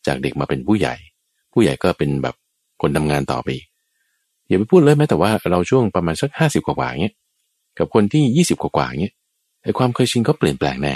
[0.06, 0.94] จากเด็กมาเป็นผู้ใหญ่
[1.52, 2.34] ผู้ใหญ่ก็เป็นแบบ
[2.82, 3.48] คนทำงานต่อไป
[4.48, 7.14] อย่าไปพูดเลยแม้แต่ว่าเราช่วงประมาณสักห้าสิบกว่าอย่างเงี้ย
[7.78, 9.14] กับคนที่ยี่สิบกว่าอย่างเงี้ย
[9.62, 10.94] ไอ้ความเคยชินก็เปลี่ยนแปลงแน่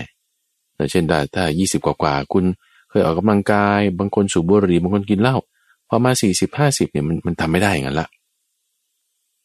[0.90, 1.04] เช่น
[1.34, 2.44] ถ้ายี่สิบกว่าคุณ
[2.90, 5.36] เคยออกกำลังกาย บางคนสูบบุหรี่บางคนกินเหล้า
[5.88, 8.08] พอมาสี่สิบห้าสิบเนี่ยมันมันทำไม่ได้อย่างนั้นละ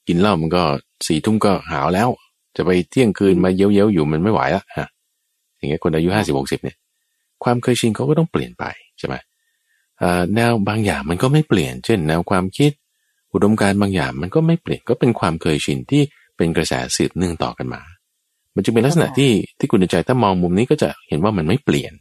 [0.07, 0.63] กินเหล้ามันก็
[1.07, 2.09] สี่ทุ่มก็หาวแล้ว
[2.55, 4.87] จะไปเที่ยงคืนมาเย้ยวๆอยู่มันไม่ไหวละฮะ
[5.57, 6.77] อย่างเงี้ยคนอายุห้าสิบหกสิบเนี่ย
[7.43, 8.65] ความเคยชินเขาก็ต้องเปลี่ยนไป
[8.97, 9.15] ใช่ไหม
[10.35, 12.71] แนวบางอย่างมันก็ไม่เปลี่ยน เช่น แนวความคิด
[13.33, 16.01] อุดมการบางอย่างมันก็ไม่เปลี่ยนก็เป็นความเคยชินที่
[16.37, 17.81] เป็นกระแสสืบเนื่องต่อกันมา
[18.55, 21.93] มันจะเป็นลักษณะที่ที่คุณใจถ้ามองมุมนี้ก็จะเห็นว่ามันไม่เปลี่ยน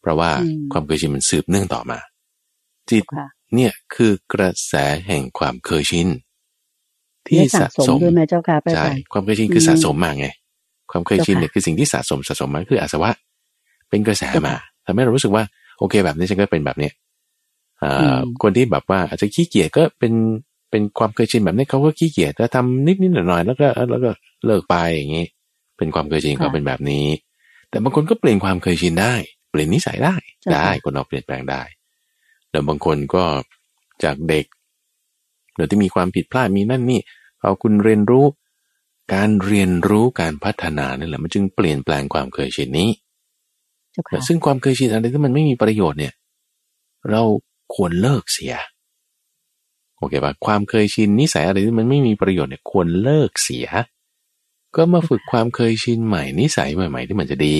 [0.00, 0.30] เพราะว่า
[0.72, 1.98] ความเคยชินมันสืบเนื่องต่อมา
[2.90, 3.04] จิต
[3.54, 4.74] เนี่ยคือกระแส
[5.06, 6.08] แห่งความเคยชิน
[7.30, 10.26] ที่สะสมด้วยไหมเจ้าค่ะใช่ความเคยชินคือสะสมมาไง
[10.92, 13.10] ความเคยชินเนี่ยคือสิ่งที่สะสมสะสมมาคืออาสวะ
[13.88, 14.54] เป็นกระแสมา
[14.86, 15.44] ทำให้เรารู้สึกว่า
[15.78, 16.92] โอเคแบบนี้ฉันก็เป็นแบบเนี้ย
[18.42, 20.12] คนที่แบบว่าอาจจะขี้เกียจก็เป็น
[20.70, 24.10] เป็นความเคยชินแบบนี้เขาก็ขี้เกียจแล้วทำนิดนิดหน่อยหน่อยแล้วก็แล้วก็
[24.46, 25.26] เลิกไปอย่างนี้
[25.78, 27.06] เป็นความเคยชินเขาเป็นแบบนี้
[27.70, 29.14] แต่บางคนก็เปลี่ยนความเคยชินได้
[29.50, 30.14] เปลี่ยนนิสัยได้
[30.52, 31.62] ได้คนเราเปลี่ยนแปลงได้
[32.50, 33.24] แล้วบางคนก็
[34.04, 34.44] จากเด็ก
[35.54, 37.00] เดี๋ยวที่มีความผิดพลาดมีนั่นนี่
[37.42, 38.24] เอาคุณเรียนรู้
[39.14, 42.90] การเรียนรู้การพัฒนานี่แหละมันจึงเปลี่ยนแปลงความเคยชินนี้
[44.26, 46.14] ซึ่งความเคยชินอะไรที่มันไม่มีประโยชน์เนี่ย
[47.10, 47.22] เรา
[47.74, 48.54] ควรเลิกเสีย
[49.96, 53.68] โอเคป่ะความเคยชินนิสัยอะไรที่มันไม่มีประโยชน์เนี่ยควรเลิกเสีย
[54.76, 57.58] ก็มาฝึกความเคยชินใหม่นิสัยใหม่ ๆ ที่มันจะดี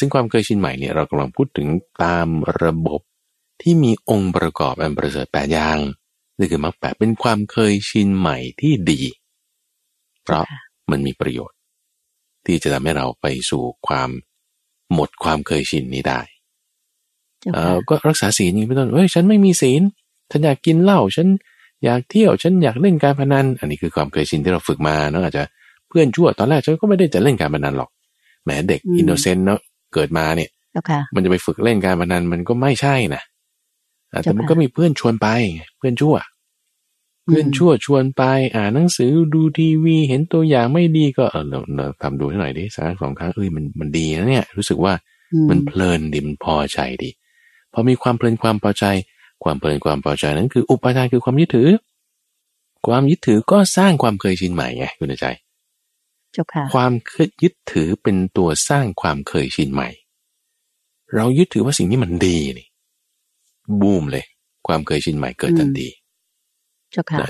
[0.00, 1.68] ซึ่งความเคยชินใหม่เนี่ยเรากำลังพูดถึง
[2.02, 2.28] ตาม
[2.62, 3.00] ระบบ
[3.60, 5.78] ที่มีองค์ประกอบอันประเสริฐแปดอย่าง
[6.40, 9.00] นี่คือมรรคแปดเป็นความเคยชินใหม่ที่ดี
[10.24, 10.44] เพราะ
[10.90, 11.58] มันมีประโยชน์
[12.46, 14.10] ที่จะทำให้เราไปสู่ความ
[14.94, 16.20] หมดความเคยชินนี้ได้
[17.54, 19.82] เออก็รักษาศีลอย่างนี้เป็นต้นเฮ้ยฉันไม่มีศีล
[20.30, 21.28] ฉันอยากกินเหล้าฉัน
[21.84, 25.42] อยากเที่ยวฉันอยากเล่นการพนัน อันนี้คือความเคยชินที่เราฝึกมาเนาะอาจจะ
[25.88, 27.90] เพื่อนชั่วตอนแรกฉันก็ไม่ได้จะเล่นการพนันหรอก
[28.44, 29.60] แหมเด็ก innocent เนาะ
[29.94, 30.50] เกิดมาเนี่ย
[31.14, 33.22] มันจะไปฝึกเล่นการพนันมันก็ไม่ใช่นะ
[34.22, 35.28] แต่มันก็มีเพื่อนชวนไป
[35.78, 36.16] เพื่อนชั่ว
[37.24, 38.22] เพื่อนชั่วชวนไป
[38.56, 41.44] อ่านหนังสือดูทีวีเห็นตัวอย่างไม่ดีก็เออ
[41.76, 44.92] เราทำดูให้หน่อยดิสักสองครั้งเอ้ยมันมันดีนะเนี่ย รู้สึกว่า
[45.50, 47.10] มันเพลินดีมันพอใจดี
[47.72, 48.84] พอมีความเพลินความพอใจ
[49.44, 51.68] ความเพลินความพอใจนั้นคืออุปทานคือความยึดถือ
[52.86, 55.26] ความยึดถือก็สร้างความเคยชินใหม่ไงคุณใจ
[56.72, 56.92] ความ
[57.42, 59.88] ยึดถือเป็นตัวสร้างความเคยชินใหม่
[61.14, 62.66] เรายึดถือว่าสิ่งนี้มันดีนี่
[63.80, 64.24] บูมเลย
[64.66, 65.88] ความเคยชินใหม่เกิดทันที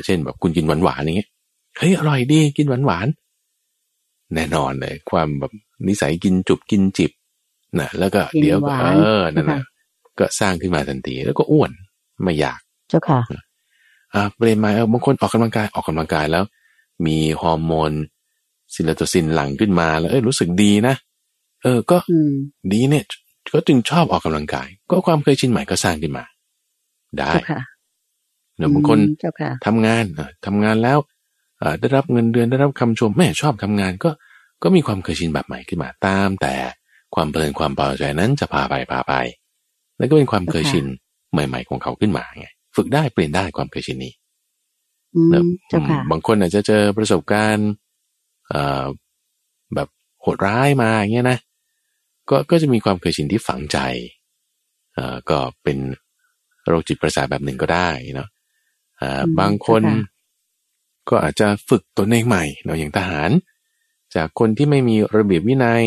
[0.07, 1.31] เช่นแบบคุณกินหวานหวานอย่างเงี้ย
[1.79, 3.07] เฮ้ยอร่อยดีกินหวานหวาน
[4.35, 5.53] แน่นอนเลย ความแบบ
[5.89, 7.11] นิสัยกินจุบกินจิบ
[7.81, 9.63] นะแล้วก็เดี๋ยวเออนั่นแหละ
[10.19, 11.71] ก็สร้างขึ้นมาทันทีแล้วก็อ้วน
[12.23, 13.21] ไม่อยาก เจ้าค่ะ
[14.15, 16.45] อ่าเปลี่ยนมาเออบางคนออกกำลังกายออกกำลังกายแล้ว
[17.07, 17.93] มีฮอร์โมน
[18.75, 20.95] ซิลโตซินหลั่งขึ้นมาแล้วเออรู้สึกดีนะ
[21.63, 21.99] เออก็
[22.73, 23.05] ดีเนี่ย
[23.53, 26.25] ก็จึงชอบออกกำลังกาย ก็ความเคยชินใหม่ก็สร้างขึ้นมา
[27.19, 27.33] ได้
[28.57, 28.99] เดี๋ยวบางคน
[29.67, 30.05] ทำงาน
[30.47, 30.99] ทำงานแล้ว
[31.81, 34.11] ได้รับเงินเดือนได้รับคำชมแม่ชอบทำงานก็
[34.63, 36.55] ก็มีความเคยชินแบบใหม่ขึ้นมาตาม แต่
[37.15, 39.15] ความเพลินความพอใจนั้นจะพาไปพาไป
[39.99, 40.87] แล้วก็เป็นความเคยชิน
[41.33, 42.47] ใหม่ ๆ ของเขาขึ้นมาไง
[42.77, 44.15] ฝึกได้เปลี่ยนได้ความเคยชินนี้
[46.11, 47.69] บางคนอาจจะเจอประสบการณ์
[48.49, 48.85] เอ่อ
[49.75, 49.89] แบบ
[50.21, 51.39] โหดร้ายมาอย่างเงี้ยนะ
[52.31, 53.79] ก็ก็จะมีความเคยชินที่ฝังใจ
[54.95, 55.79] เอ่อก็เป็น
[56.71, 58.29] โรคจิตประสาทแบบหนึ่งก็ได้เนาะ
[59.01, 59.83] อ่าบางคน
[61.09, 63.31] ก็อาจจะฝึกตัวเองใหม่เนาะอย่างทหาร
[64.15, 65.85] จากคนที่ไม่มีระเบียบวินัย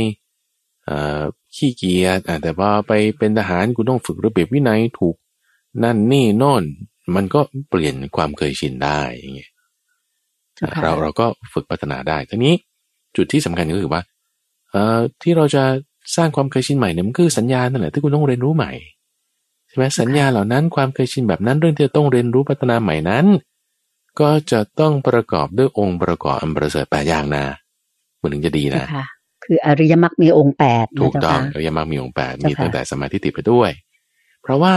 [1.56, 5.16] ขี้เกียจแต่พอไปเป็นทหารกูต้องฝึกระเบียบวินัยถูก
[5.84, 6.64] นั่นนี่โน่น
[7.16, 9.52] มันก็เปลี่ยนความเคยชินได้อย่างเงี้ย
[10.82, 12.54] เราเราก็ฝึกพัฒนาได้ทีนี้
[13.16, 14.02] จุดที่สำคัญก็คือว่า
[14.72, 15.64] เอ่อที่เราจะ
[16.16, 18.72] สร้างความเคยชินใหม่เนี่ยมันคือสัญญานั่นแหละที่คุณต้องเรียนรู้ใหม่
[19.02, 23.26] ใช่ไหมสัญญาเหล่านั้นความเคยชินแบบนั้นเรื่องที่ต้องเรียนรู้พัฒนาใหม่นั้น
[24.20, 27.44] ก็จะต้องประกอบด้วยองค์ประกอบอันประเสริฐแปดอย่างนะ
[28.22, 28.86] มันถึงจะดีนะ
[29.44, 33.70] คืออริยมรรคมีองค์แปดถูกต้องอริยมรรคมีองค์แปดมีตั้งแต่สมาธิติดไปด้วย
[34.42, 34.74] เพราะว่า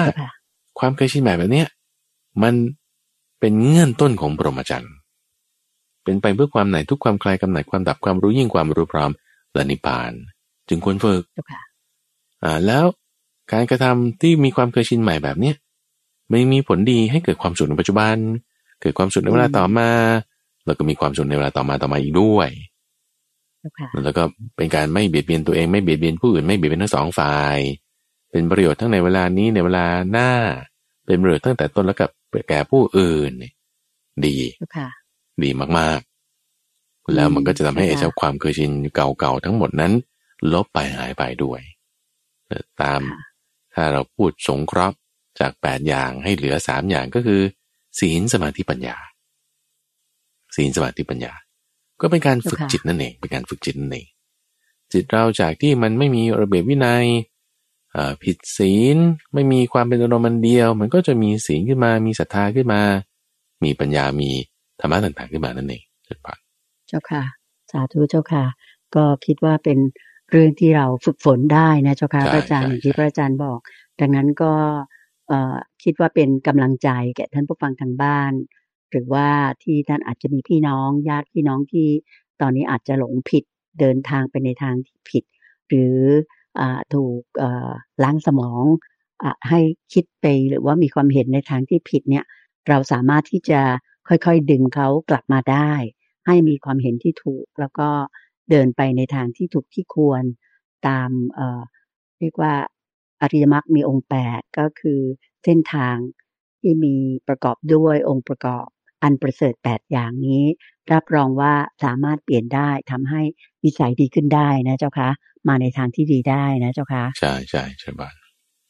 [0.79, 1.69] ความเคยชินแบบเนี้ย
[2.43, 2.55] มัน
[3.41, 4.95] เป็นเงื่อนต้นของปรมจันทร์
[6.05, 9.11] เป็นไปเพื่อความไหนทุกความคลายกำหนัดความดับความรู้ยิ่งความรู้พร้อม
[9.55, 10.13] และนิพพาน
[10.69, 11.23] จึงควรฝึก
[12.45, 12.85] อ่าแล้ว
[13.53, 15.57] การกระทำที่มีความเคยชินใหม่แบบเนี้ย
[16.31, 18.17] ไม่มีผลดีให้เกิดความสุขในปัจจุบัน
[18.81, 19.91] เกิดความสุขในเวลาต่อมา
[20.67, 22.49] แล้วก็มีความสุขในเวลาต่อมาต่อมาอีกด้วย
[24.05, 24.23] แล้วก็
[24.57, 27.59] เป็นการไม่เบียดเบียนตัวเองไม่เบียดเบียนผู้อื่นไม่เบียดเบียนทั้งสองฝ่าย
[28.31, 30.31] เป็นประโยชน์ทั้งในเวลานี้ในเวลาหน้า
[31.07, 32.11] เป็นประโยชน์ตั้งแต่ต้นแล้วกับ
[32.49, 33.33] แก่ผู้อื่น
[34.27, 34.37] ดี
[35.43, 39.93] ดีมากๆ แล้วมันก็จะทำให้ไอ้เจ้าความเคยชินเก่าๆทั้งหมดนั้น
[40.53, 41.61] ลบไปหายไปด้วย
[42.83, 43.01] ตาม
[43.77, 44.97] ถ้าเราพูดสงเคราะห์
[45.41, 47.41] จากแปดอย่างให้เหลือสามอย่างก็คือ
[47.99, 48.97] ศีลสมาธิปัญญา
[50.57, 51.33] ศีลสมาธิปัญญา
[52.01, 54.07] ก็เป็นการฝึกจิตนั่นเอง เป็นการฝึกจิตนั่นเอง
[54.93, 57.07] จิตเราจากที่มันไม่มีระเบียบวินัย
[58.23, 58.97] ผิดศีล
[59.35, 62.81] ไม่มีความเป็นอารมณ์เดียว มันก็จะมีศีลขึ้นมา มีศรัทธาขึ้นมา
[63.65, 64.31] มีปัญญา มี
[64.81, 66.37] ธรรมะต่างๆขึ้นมานั่นเองเจ้าค่ะ
[66.89, 67.23] เจ้าค่ะ
[67.71, 68.45] สาธุเจ้าค่ะ
[68.95, 69.79] ก็คิดว่าเป็น
[70.31, 73.59] เรื่องที่เราฝึกฝนได้นะเจ้าค่ะพระอาจารย์อย่างที่พระอาจารย์บอก
[74.01, 74.53] ดังนั้นก็
[75.83, 78.33] คิดว่าเป็นกำลังใจแก่ท่านผู้ฟังทางบ้าน
[78.91, 79.29] หรือว่า
[79.63, 81.89] ที่ท่านอาจจะมีพี่น้องญาติพี่น้องที่
[82.41, 83.45] ตอนนี้อาจจะหลงผิด
[83.81, 85.25] เดินทางไปในทางที่ผิด
[85.69, 85.97] หรือ
[86.59, 86.61] อ
[86.95, 87.21] ถูก
[88.05, 88.65] ล้างสมอง
[89.23, 89.61] อให้
[89.93, 92.25] คิดไปหรือว่ามีความเห็นในทางที่ผิดเนี่ย
[92.69, 93.61] เราสามารถที่จะ
[94.09, 95.73] ค่อยๆดึงเขากลับมาได้
[96.27, 97.89] ให้มีความเห็นที่ถูกแล้วก็
[98.51, 100.23] เดินไปในทางที่ถูกที่ควร
[100.89, 101.11] ตาม
[102.21, 102.55] เรียกว่า
[103.23, 105.01] อริยมรรคมีองค์แปดก็คือ
[105.45, 105.97] เส้นทาง
[106.61, 106.97] ที่มี
[107.29, 108.67] ประกอบด้วยองค์ประกอบ
[109.03, 110.45] อันประเสริฐแปดอย่างนี้
[110.93, 113.23] รับรองว่าสามารถเปลี่ยนได้ทำให้
[113.65, 115.11] วิสัยดีขึ้นได้นะเจ้าคะ
[115.49, 118.15] มาในทางที่ดีได้นะเจ้าคะใช่ใช่ใช่บ้าน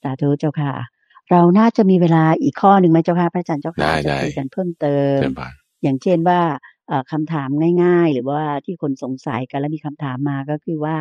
[0.02, 0.72] สาธุเจ้าค่ะ
[1.30, 5.18] เราน่าจะมีเวลาอีกข้อหนึ่งไหมเจ้าค่ะพระอาจารย์เจ้าค่ะจะคุยกันเพิ่มเติม
[5.82, 6.40] อย่างเช่นว่า
[7.12, 7.49] คำถาม
[7.82, 10.97] ง่าย ๆ หรือว่าที่คนสงสัยกันแล้วมีคำถามมาก็คือว่า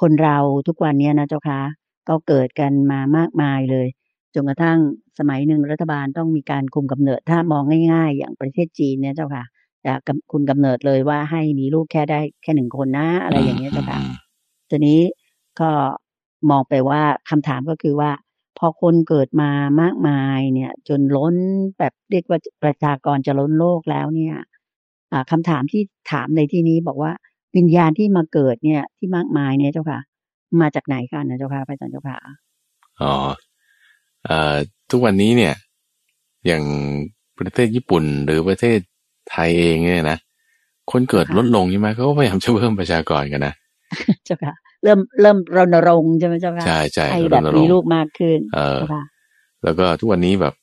[0.00, 1.60] คนเราทุกวันนี้นะเจ้าค่ะ
[2.08, 3.88] ก็เกิดกันมามากมายเลย
[4.34, 4.78] จนกระทั่ง
[5.18, 7.62] สมัยหนึ่งรัฐบาลต้องมีการคุมกำเนิดถ้ามอง
[7.92, 9.44] ง่าย ๆ อย่างประเทศจีนเนี่ยเจ้าค่ะ
[9.84, 9.92] จะ
[10.32, 13.98] คุณกำเนิดเลยว่าให้มีลูกแค่ได้แค่หนึ่งคนนะ อะไรอย่างเงี้ยเจ้าค่ะ
[14.70, 15.00] ทีนี้
[15.60, 15.70] ก็
[16.50, 18.10] มองไปว่าคำถามก็คือว่า
[18.58, 19.50] พอคนเกิดมา
[19.82, 21.34] มากมายเนี่ย จนล้น
[21.78, 24.36] แบบเรียกว่าประชากรจะล้นโลกแล้วเนี่ย
[25.30, 25.82] คำถามที่
[26.12, 27.12] ถามในที่นี้บอกว่า
[27.56, 30.00] วิญญาณที่มาเกิดเนี่ยที่มากมายเนี่ยเจ้าค่ะ
[30.60, 32.16] มาจากไหนกันนะเจ้าค่ะพระอาจารย์เจ้าค่ะ
[33.00, 33.14] อ๋อ
[34.90, 35.54] ทุกวันนี้เนี่ย
[36.46, 36.62] อย่าง
[37.38, 38.78] ประเทศญี่ปุ่นหรือประเทศ
[39.30, 40.18] ไทยเองเนี่ยนะ
[40.90, 43.54] คนเกิดลดลงใช่ไหมเขาก็พยายามจะเพิ่มประชากรกันนะ
[44.24, 48.80] เจ้าค่ะเริ่มเริ่มรณรงค์ใช่ไหมเจ้าค่ะใช่ใช่ให้แบบมีลูกมากขึ้น เออ
[49.64, 50.54] แล้วก็ทุกวันนี้แบบ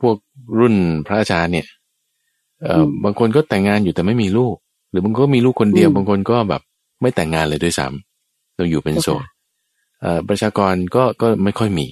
[0.00, 0.16] พวก
[0.58, 0.74] รุ่น
[1.06, 1.81] พระอาจารย์เนี่ยเออ
[3.04, 4.54] บางคนก็แต่งงานอยู่แต่ไม่มีลูก
[4.90, 6.62] หรือบางคนก็มีลูกคนเดียว บางคนก็แบบ
[7.00, 9.24] ไม่แต่งงานเลยด้วยซ้ำเราอยู่เป็นโสด
[10.00, 11.86] เออประชากรก็ก็ไม่ค่อยมี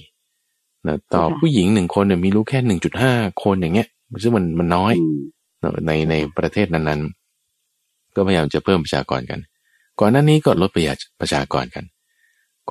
[0.87, 3.13] นะต่อผู้หญิงหนึ่งคนเนี่ยมีลูกแค่หนึ่งจุดห้า
[3.43, 3.87] คนอย่างเงี้ย
[4.23, 4.93] ซึ่งมันมันน้อย
[5.87, 9.39] ในในประเทศนั้นๆ ก็พยายามจะเพิ่มประชากรกัน
[9.99, 11.85] ก่อนหน้านี้ก็ลดประหยัดประชากรกัน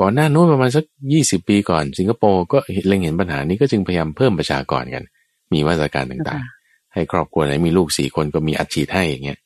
[0.01, 5.05] ก่อนหน้านู้นประมาณสักยี่สิบปีก่อน สิงคโปร์ก็เล็งเห็นปัญหานี้ก็จึงพยายามเพิ่มประชากรกัน
[5.53, 6.60] มีมาตรการต่างๆ
[6.95, 9.39] ให้ครอบครัวไหนมีลูกสี่คนก็มีอัดฉีดให้อย่างเงี้ย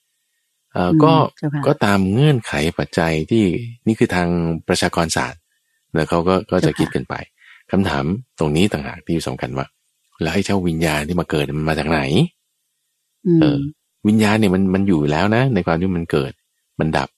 [0.73, 1.15] เออก็
[1.67, 3.45] ก็ตามเงื่อนไขปัจจัยที่
[3.87, 4.29] นี่คือทาง
[4.69, 5.41] ประชากรศาสตร์
[5.95, 7.15] แล้วเขาก็ก็จะคิดกันไป
[7.71, 8.05] คำถาม
[8.39, 9.67] ตรงนี้ต่างหากที่สำคัญว่า
[10.23, 12.01] แล้วไอ้เจ้าวิญญาณที่มาเกิดมันมาจากไหน
[13.41, 13.59] เออ
[14.09, 16.33] วิญญาณเนี่ยมันมันอยู่แล้วนะ ในความที่มันเกิด
[16.79, 17.09] มันดับ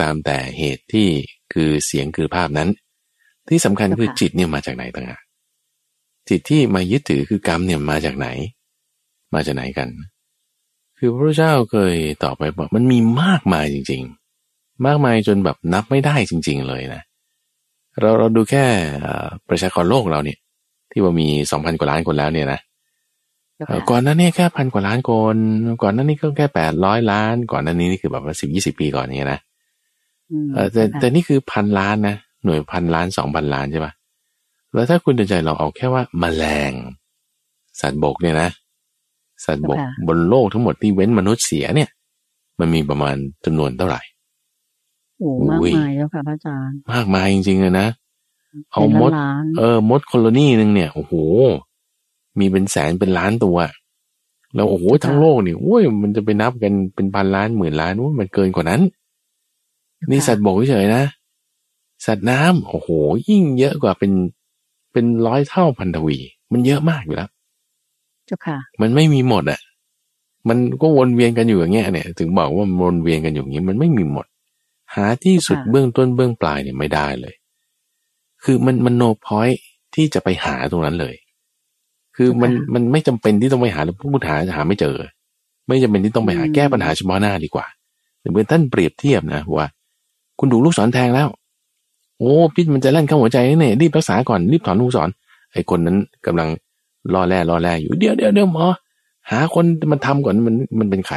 [0.00, 1.08] ตามแต่เหตุที่
[1.52, 2.68] คือเสียงคือภาพนั้น
[3.48, 5.22] ที่สำคัญคือจิตเนี่ยมาจากไหนต่างหาก
[6.28, 8.28] จิตที่มายึดถือคือกรรมเนี่ยมาจากไหน
[9.34, 9.88] มาจากไหนกัน
[10.98, 14.02] คือพระเจ้าเคยตอบไปบอกมันมีมากมายจริง
[14.86, 17.02] มากมายจนแบบนับไม่ได้จริง ๆ เลยนะ
[18.00, 18.64] เราเราดูแค่
[19.48, 20.38] ประชากรโลกเราเนี่ย
[20.90, 22.60] ที่ว่ามีสองพันกว่าล้านคนแล้วเนี่ยนะ
[23.90, 25.36] ก่อนนั้นเนี่ยแค่พันกว่าล้านคน
[25.82, 29.40] ก่อนนั้นนี่ก็แค่แปดร้อยล้าน ก่อนนั้นนี้นี่คือแบบว่าสิบยี่สิบปีก่อนนี้นะ
[30.72, 33.92] แต่แต่นี่คือพันล้านนะหน่วยพันล้านสองพันล้านใช่ปะ
[34.74, 36.72] แล้วถ้าคุณเดินใจเราเอาแค่ว่าแมลง
[37.80, 38.48] สัตว์บกเนี่ยนะ
[39.46, 39.78] สัตว์บก
[40.08, 41.90] บนโลกทั้งหมดที่เว้นมนุษย์เสียเนี่ย
[42.58, 44.00] มันมีประมาณจำนวนเท่าไหร่
[45.18, 47.88] โอ้มากมายแล้วค่ะพระอาจารย์ มากมายจริงๆเลยนะ
[48.72, 49.10] เอามด
[49.58, 51.12] เออ มดโคโลนีหนึ่งเนี่ย โอ้โห
[52.38, 53.58] มีเป็นแสนเป็นล้านตัว
[54.54, 58.82] แล้วโอ้โห ทั้งโลกนี่โอ้ย มันจะไปนับกันเป็นพันล้านหมื่นล้านว่ามันเกินกว่านั้น
[60.10, 61.04] นี่สัตว์บกเฉยนะ
[62.06, 62.88] สัตว์น้ำโอ้โห
[63.28, 64.12] ยิ่งเยอะกว่าเป็น
[64.92, 66.18] เป็นร้อยเท่าพันทวี
[66.52, 67.30] มันเยอะมากอยู่แล้ว
[68.26, 69.60] เจ้าค่ะ มันไม่มีหมดอะ
[70.48, 74.26] มันก็วนเวียนกันอยู่อย่างเงี้ยเนี่ย ถึงบอกว่ามันวนเวียนกันอยู่อย่างงี้มันไม่มีหมด
[74.94, 77.34] หาที่สุดเบื้องต้นเบื้องปลายเนี่ยไม่ได้เลย
[78.44, 79.48] คือมันมันโนพอย
[79.94, 81.14] ที่จะไปหาตรงนั้นเลย
[82.16, 84.96] คือมันมันไม่จำเป็นที่ต้องไปหาหรือผู้หาจะหาไม่เจอ
[85.68, 87.66] ไม่จำเป็นที่ต้องไปหาแก้ปัญหาเฉพาะหน้าดีกว่า
[88.18, 89.66] เหมือนท่านเปรียบเทียบนะว่า
[90.38, 91.28] คุณดูลูกศรแทงแล้ว
[92.18, 95.08] โอ้พิษมันจะเล่นเข้าหัวใจเนี่ยรีบรักษาก่อนรีบถอนลูกศร
[95.52, 95.96] ไอ้คนนั้น
[96.26, 96.48] กำลัง
[97.14, 98.66] ล่อแร่ล่อแร่อยู่เดี๋ยวเดี๋ยวเดี๋ยวหมอ
[99.30, 101.16] หาคนมันทำก่อนมันมันเป็นใคร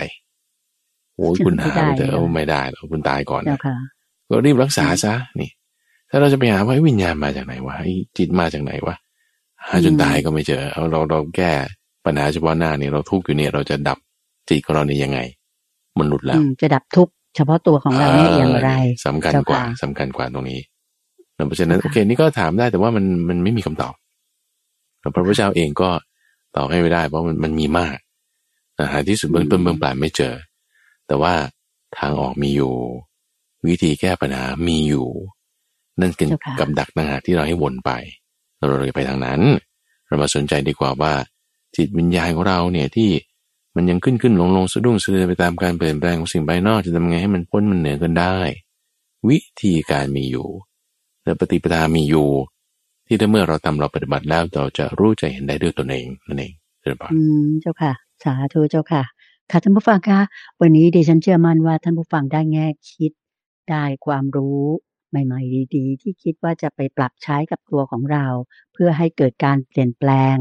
[1.15, 3.59] โอ้ยคุณหาไปเถอะไม่ได้หรอกคุณตายก่อนนะ
[4.29, 5.49] ก็รีบรักษาซะนี่
[6.09, 7.75] ถ้าเราจะไปหาว่าวิญญาณมาจากไหนวะ
[8.17, 8.95] จิตมาจากไหนวะ
[9.65, 11.51] หาจนตายก็ไม่เจอเอาเราเราแก้
[12.05, 13.97] ปัญหาเฉพาะหน้าเนี่ยเราทุกข์อยู่เนี่ยเราจะดับ
[14.49, 15.19] จิตของเราเนี่ยยังไง
[15.99, 18.71] มนุษย์แล้วจะดับทุกข์เฉพาะตัวของเราเนี่ยอย่างไร
[19.05, 20.59] สำคัญกว่าสำคัญกว่าตรงนี้
[21.47, 23.93] เพราะฉะนั้นโอเค นี่ก็ถามได้แต่ว่ามันมันไม่มีคำตอบ
[25.01, 25.89] พระพุทธเจ้าเองก็
[26.55, 27.97] ตอบให้ไม่ได้เพราะมันมันมีมาก
[28.91, 30.33] หาที่สุดเบื้องต้นเบื้องปลายไม่เจอ
[31.07, 31.33] แต่ว่า
[31.97, 32.73] ทางออกมีอยู่
[33.67, 35.07] วิธีแก้ปัญหามีอยู่
[35.99, 36.29] นั่นเป็น
[36.59, 37.91] กับดักต่างหากที่เราให้วนไป
[38.57, 39.41] เราเลยไปทางนั้น
[40.07, 41.13] เรามาสนใจดีกว่าว่า
[41.75, 43.09] จิตวิญญาณของเราเนี่ยที่
[43.75, 48.37] มันยังขึ้นขึ้นลงลงสะดุ้งสะเทือนไปตามการเปลี่ยนแปลงของสิ่งภายนอกจะทำไงให้มันพ้นมันเหนือกันได้
[49.29, 50.47] วิธีการมีอยู่
[51.23, 52.29] และปฏิปทามีอยู่
[53.11, 57.93] ที่ถ้าเมื่อเราทำเราปฏิบัติแล้วเราจะรู้ใจเห็นได้ด้วยตนเองนั่นเองเจ้าค่ะอืมเจ้าค่ะ
[58.23, 59.03] สาธุเจ้าค่ะ
[59.51, 60.19] ค่ะท่านผู้ฟังคะ
[60.61, 63.11] วันนี้ดิฉันเชื่อมั่นว่าท่านผู้ฟังได้แง่คิด
[63.69, 64.63] ได้ความรู้
[65.09, 68.25] ใหม่ ๆ ดีๆ ที่คิดว่าจะไปปรับใช้กับตัวของเรา
[68.73, 70.37] เพื่อให้เกิดการเปลี่ยนแปลง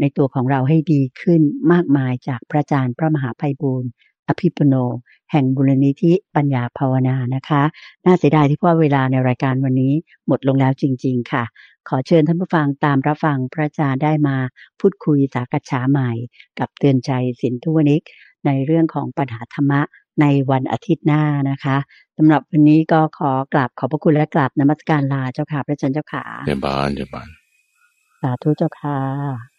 [0.00, 3.90] ในตัวของเราให้ดีขึ้นมากมายจากพระอาจารย์พระมหาภัยบูร์
[4.28, 4.74] อภิปุโน
[5.32, 7.62] แห่งบุรณิธิปัญญาภาวนานะคะ
[8.04, 9.92] น่าเสียดายที่พ่อเวลาในรายการวันนี้
[10.26, 11.44] หมดลงแล้วจริง ๆ ค่ะ
[11.88, 14.36] ขอเชิญท่านผู้ฟังตามรับฟังพระอาจารย์ได้มา
[14.80, 16.10] พูดคุยสากัฉาใหม่
[16.58, 17.10] กับเตือนใจ
[17.40, 18.02] สินทุวนิก
[18.46, 19.80] ในเรื่องของปัญหาธรรมะ
[20.20, 21.76] ในวันอาทิตย์หน้านะคะ
[22.16, 27.28] สำหรับวันนี้ก็ขอกราบขอบพระคุณและกราบนมัสการลาเจ้าค่ะพระอาจารย์เจ้าค่ะเจ้าบานเจ้าบาน
[28.20, 29.55] สาธุเจ้าค่ะ